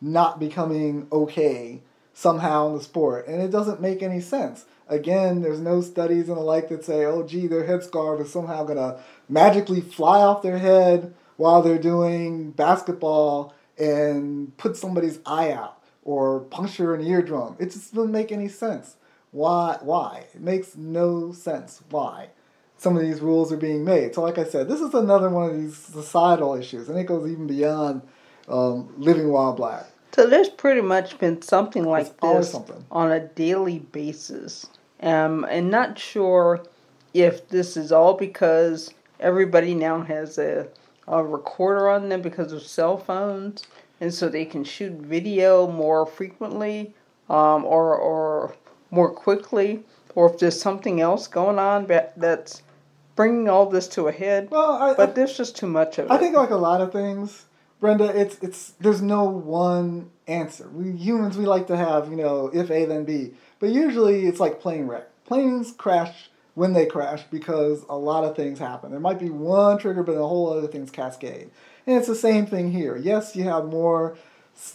not 0.00 0.40
becoming 0.40 1.06
okay 1.12 1.82
somehow 2.12 2.66
in 2.66 2.74
the 2.74 2.82
sport, 2.82 3.28
and 3.28 3.40
it 3.40 3.52
doesn't 3.52 3.80
make 3.80 4.02
any 4.02 4.20
sense. 4.20 4.64
Again, 4.88 5.42
there's 5.42 5.60
no 5.60 5.82
studies 5.82 6.28
and 6.28 6.36
the 6.36 6.40
like 6.40 6.68
that 6.70 6.84
say, 6.84 7.04
oh, 7.04 7.22
gee, 7.22 7.46
their 7.46 7.62
headscarf 7.62 8.20
is 8.20 8.32
somehow 8.32 8.64
going 8.64 8.78
to 8.78 8.98
magically 9.28 9.80
fly 9.80 10.20
off 10.20 10.42
their 10.42 10.58
head 10.58 11.14
while 11.36 11.62
they're 11.62 11.78
doing 11.78 12.50
basketball 12.50 13.54
and 13.78 14.56
put 14.56 14.76
somebody's 14.76 15.20
eye 15.26 15.52
out 15.52 15.80
or 16.02 16.40
puncture 16.40 16.92
an 16.92 17.06
eardrum. 17.06 17.54
It 17.60 17.70
just 17.70 17.94
doesn't 17.94 18.10
make 18.10 18.32
any 18.32 18.48
sense. 18.48 18.96
Why? 19.30 19.78
Why? 19.80 20.24
It 20.34 20.40
makes 20.40 20.76
no 20.76 21.30
sense. 21.30 21.82
Why? 21.90 22.30
Some 22.78 22.96
of 22.96 23.02
these 23.02 23.20
rules 23.20 23.52
are 23.52 23.56
being 23.56 23.84
made. 23.84 24.14
So, 24.14 24.22
like 24.22 24.38
I 24.38 24.44
said, 24.44 24.68
this 24.68 24.80
is 24.80 24.94
another 24.94 25.30
one 25.30 25.50
of 25.50 25.56
these 25.56 25.76
societal 25.76 26.54
issues, 26.54 26.88
and 26.88 26.98
it 26.98 27.04
goes 27.04 27.30
even 27.30 27.46
beyond 27.46 28.02
um, 28.48 28.92
living 28.98 29.30
while 29.30 29.52
black. 29.52 29.86
So 30.12 30.26
there's 30.26 30.48
pretty 30.48 30.80
much 30.80 31.18
been 31.18 31.42
something 31.42 31.84
like 31.84 32.18
There's 32.20 32.52
this 32.52 32.70
on 32.90 33.12
a 33.12 33.20
daily 33.20 33.80
basis. 33.80 34.66
Um, 35.02 35.44
and 35.50 35.70
not 35.70 35.98
sure 35.98 36.64
if 37.12 37.48
this 37.48 37.76
is 37.76 37.92
all 37.92 38.14
because 38.14 38.94
everybody 39.20 39.74
now 39.74 40.02
has 40.02 40.38
a, 40.38 40.68
a 41.06 41.22
recorder 41.22 41.90
on 41.90 42.08
them 42.08 42.22
because 42.22 42.52
of 42.52 42.62
cell 42.62 42.96
phones, 42.96 43.64
and 44.00 44.12
so 44.12 44.28
they 44.28 44.44
can 44.44 44.64
shoot 44.64 44.92
video 44.92 45.70
more 45.70 46.06
frequently 46.06 46.94
um, 47.28 47.64
or, 47.64 47.94
or 47.94 48.54
more 48.90 49.10
quickly, 49.10 49.82
or 50.14 50.32
if 50.32 50.38
there's 50.38 50.60
something 50.60 51.00
else 51.00 51.26
going 51.26 51.58
on 51.58 51.86
that, 51.86 52.18
that's 52.18 52.62
bringing 53.16 53.48
all 53.48 53.66
this 53.66 53.88
to 53.88 54.06
a 54.06 54.12
head. 54.12 54.50
Well, 54.50 54.70
I, 54.70 54.94
But 54.94 55.14
there's 55.14 55.36
just 55.36 55.56
too 55.56 55.66
much 55.66 55.98
of 55.98 56.06
it. 56.06 56.10
I 56.12 56.18
think 56.18 56.36
like 56.36 56.50
a 56.50 56.56
lot 56.56 56.80
of 56.80 56.92
things, 56.92 57.46
Brenda, 57.80 58.04
it's 58.04 58.38
it's 58.40 58.74
there's 58.78 59.02
no 59.02 59.24
one 59.24 60.10
answer. 60.28 60.68
We 60.68 60.92
humans 60.92 61.36
we 61.36 61.46
like 61.46 61.66
to 61.68 61.76
have, 61.76 62.08
you 62.10 62.16
know, 62.16 62.50
if 62.52 62.70
A 62.70 62.84
then 62.84 63.04
B. 63.04 63.32
But 63.58 63.70
usually 63.70 64.26
it's 64.26 64.38
like 64.38 64.60
plane 64.60 64.86
wreck. 64.86 65.08
Planes 65.24 65.72
crash 65.72 66.30
when 66.54 66.72
they 66.72 66.86
crash 66.86 67.22
because 67.30 67.84
a 67.88 67.96
lot 67.96 68.24
of 68.24 68.36
things 68.36 68.58
happen. 68.58 68.90
There 68.90 69.00
might 69.00 69.18
be 69.18 69.30
one 69.30 69.78
trigger, 69.78 70.02
but 70.02 70.12
a 70.12 70.26
whole 70.26 70.52
other 70.52 70.68
things 70.68 70.90
cascade. 70.90 71.50
And 71.86 71.96
it's 71.96 72.06
the 72.06 72.14
same 72.14 72.46
thing 72.46 72.70
here. 72.72 72.96
Yes, 72.96 73.36
you 73.36 73.44
have 73.44 73.66
more 73.66 74.16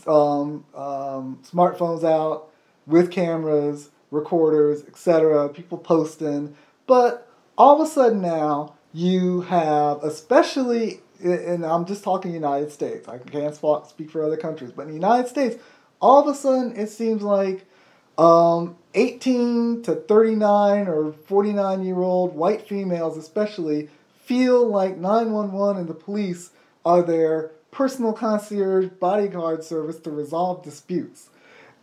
um, 0.06 0.66
um, 0.76 1.40
smartphones 1.44 2.04
out 2.04 2.50
with 2.86 3.12
cameras, 3.12 3.90
recorders, 4.12 4.84
etc. 4.86 5.50
People 5.50 5.78
posting, 5.78 6.56
but 6.88 7.31
all 7.62 7.80
of 7.80 7.88
a 7.88 7.91
sudden 7.91 8.21
now 8.21 8.74
you 8.91 9.41
have, 9.41 10.04
especially, 10.04 11.02
and 11.24 11.63
I'm 11.63 11.86
just 11.86 12.04
talking 12.04 12.34
United 12.34 12.71
States. 12.71 13.08
I 13.08 13.19
can't 13.19 13.56
speak 13.88 14.10
for 14.10 14.24
other 14.24 14.36
countries, 14.36 14.71
but 14.71 14.84
in 14.84 14.88
the 14.88 14.95
United 14.95 15.28
States, 15.28 15.62
all 16.02 16.28
of 16.28 16.36
a 16.36 16.36
sudden 16.36 16.76
it 16.76 16.89
seems 16.89 17.21
like 17.21 17.67
um, 18.17 18.78
18 18.95 19.84
to 19.84 19.93
39 19.93 20.88
or 20.88 21.13
49 21.13 21.84
year 21.84 22.00
old 22.00 22.36
white 22.36 22.67
females, 22.67 23.15
especially, 23.15 23.89
feel 24.24 24.67
like 24.67 24.97
911 24.97 25.82
and 25.82 25.88
the 25.88 25.93
police 25.93 26.50
are 26.84 27.04
their 27.04 27.52
personal 27.69 28.12
concierge 28.12 28.88
bodyguard 29.00 29.63
service 29.63 30.00
to 30.00 30.10
resolve 30.10 30.63
disputes. 30.63 31.30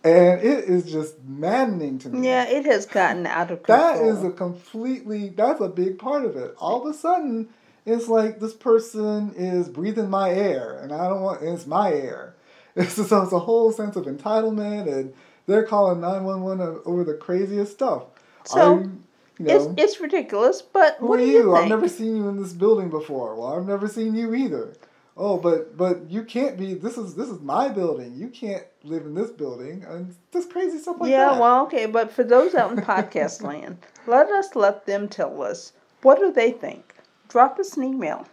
And 0.08 0.40
it 0.40 0.64
is 0.64 0.90
just 0.90 1.22
maddening 1.24 1.98
to 2.00 2.08
me. 2.08 2.26
Yeah, 2.28 2.44
it 2.44 2.64
has 2.66 2.86
gotten 2.86 3.26
out 3.26 3.50
of 3.50 3.62
control. 3.62 3.78
That 3.78 4.04
is 4.04 4.24
a 4.24 4.30
completely, 4.30 5.30
that's 5.30 5.60
a 5.60 5.68
big 5.68 5.98
part 5.98 6.24
of 6.24 6.36
it. 6.36 6.54
All 6.58 6.86
of 6.86 6.94
a 6.94 6.96
sudden, 6.96 7.48
it's 7.84 8.08
like 8.08 8.40
this 8.40 8.54
person 8.54 9.34
is 9.36 9.68
breathing 9.68 10.10
my 10.10 10.30
air, 10.30 10.78
and 10.82 10.92
I 10.92 11.08
don't 11.08 11.22
want, 11.22 11.42
it's 11.42 11.66
my 11.66 11.92
air. 11.92 12.34
It's, 12.76 12.94
so 12.94 13.22
it's 13.22 13.32
a 13.32 13.40
whole 13.40 13.72
sense 13.72 13.96
of 13.96 14.04
entitlement, 14.04 14.86
and 14.86 15.12
they're 15.46 15.64
calling 15.64 16.00
911 16.00 16.82
over 16.84 17.02
the 17.02 17.14
craziest 17.14 17.72
stuff. 17.72 18.04
So, 18.44 18.76
I'm, 18.76 19.04
you 19.36 19.46
know, 19.46 19.72
it's, 19.72 19.82
it's 19.82 20.00
ridiculous, 20.00 20.62
but 20.62 20.96
who 21.00 21.08
what 21.08 21.18
are 21.18 21.24
do 21.24 21.28
you? 21.28 21.38
you 21.38 21.56
I've 21.56 21.68
never 21.68 21.88
seen 21.88 22.16
you 22.16 22.28
in 22.28 22.40
this 22.40 22.52
building 22.52 22.88
before. 22.88 23.34
Well, 23.34 23.58
I've 23.58 23.66
never 23.66 23.88
seen 23.88 24.14
you 24.14 24.32
either. 24.32 24.74
Oh, 25.20 25.36
but 25.36 25.76
but 25.76 26.08
you 26.08 26.22
can't 26.22 26.56
be. 26.56 26.74
This 26.74 26.96
is 26.96 27.16
this 27.16 27.28
is 27.28 27.40
my 27.40 27.68
building. 27.68 28.14
You 28.14 28.28
can't 28.28 28.64
live 28.84 29.04
in 29.04 29.14
this 29.14 29.30
building. 29.30 29.84
And 29.88 30.14
just 30.32 30.50
crazy 30.52 30.78
stuff 30.78 31.00
like 31.00 31.10
that. 31.10 31.16
yeah, 31.16 31.38
well, 31.40 31.64
okay, 31.64 31.86
but 31.86 32.12
for 32.12 32.22
those 32.22 32.54
out 32.54 32.70
in 32.70 32.76
podcast 32.84 33.42
land, 33.42 33.78
let 34.06 34.28
us 34.30 34.54
let 34.54 34.86
them 34.86 35.08
tell 35.08 35.42
us 35.42 35.72
what 36.02 36.18
do 36.20 36.32
they 36.32 36.52
think. 36.52 36.94
Drop 37.28 37.58
us 37.58 37.76
an 37.76 37.82
email 37.82 38.28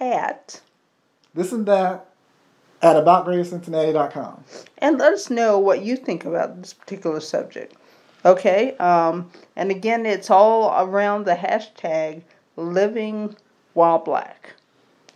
at 0.00 0.62
this 1.34 1.52
and 1.52 1.66
that 1.66 2.06
at 2.80 2.96
aboutgreatercincinnati.com. 2.96 4.44
and 4.78 4.98
let 4.98 5.12
us 5.12 5.28
know 5.28 5.58
what 5.58 5.82
you 5.82 5.94
think 5.96 6.24
about 6.24 6.60
this 6.60 6.72
particular 6.72 7.20
subject. 7.20 7.76
Okay, 8.24 8.76
um, 8.78 9.30
and 9.56 9.70
again, 9.70 10.06
it's 10.06 10.30
all 10.30 10.86
around 10.86 11.26
the 11.26 11.34
hashtag 11.34 12.22
living 12.56 13.36
while 13.74 13.98
black. 13.98 14.54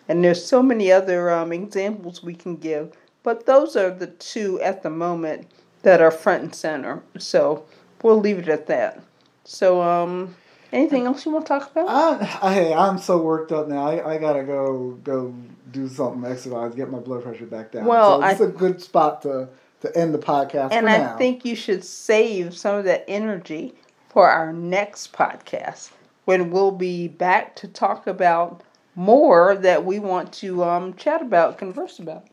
And 0.08 0.22
there's 0.22 0.44
so 0.44 0.62
many 0.62 0.92
other 0.92 1.30
um, 1.30 1.52
examples 1.52 2.22
we 2.22 2.34
can 2.34 2.56
give, 2.56 2.96
but 3.22 3.46
those 3.46 3.76
are 3.76 3.90
the 3.90 4.06
two 4.06 4.60
at 4.60 4.82
the 4.82 4.90
moment 4.90 5.48
that 5.82 6.00
are 6.00 6.10
front 6.10 6.42
and 6.42 6.54
center. 6.54 7.02
So 7.18 7.64
we'll 8.02 8.20
leave 8.20 8.38
it 8.38 8.48
at 8.48 8.66
that. 8.68 9.02
So, 9.44 9.82
um, 9.82 10.34
anything 10.72 11.06
else 11.06 11.24
you 11.24 11.32
want 11.32 11.46
to 11.46 11.48
talk 11.48 11.70
about? 11.70 11.88
I, 11.88 12.38
I, 12.42 12.54
hey, 12.54 12.74
I'm 12.74 12.98
so 12.98 13.18
worked 13.18 13.52
up 13.52 13.68
now. 13.68 13.86
I, 13.86 14.14
I 14.14 14.18
gotta 14.18 14.42
go 14.42 14.98
go 15.04 15.34
do 15.72 15.88
something, 15.88 16.28
exercise, 16.30 16.74
get 16.74 16.90
my 16.90 16.98
blood 16.98 17.22
pressure 17.22 17.46
back 17.46 17.72
down. 17.72 17.84
Well, 17.84 18.20
so 18.20 18.28
it's 18.28 18.40
a 18.40 18.48
good 18.48 18.80
spot 18.80 19.22
to 19.22 19.48
to 19.82 19.96
end 19.96 20.14
the 20.14 20.18
podcast. 20.18 20.72
and 20.72 20.88
I 20.88 20.98
now. 20.98 21.16
think 21.16 21.44
you 21.44 21.54
should 21.54 21.84
save 21.84 22.56
some 22.56 22.76
of 22.76 22.84
that 22.84 23.04
energy 23.06 23.74
for 24.08 24.28
our 24.28 24.52
next 24.52 25.12
podcast 25.12 25.90
when 26.24 26.50
we'll 26.50 26.72
be 26.72 27.08
back 27.08 27.54
to 27.56 27.68
talk 27.68 28.06
about 28.06 28.62
more 28.96 29.54
that 29.54 29.84
we 29.84 30.00
want 30.00 30.32
to 30.32 30.64
um, 30.64 30.94
chat 30.94 31.22
about, 31.22 31.58
converse 31.58 32.00
about. 32.00 32.26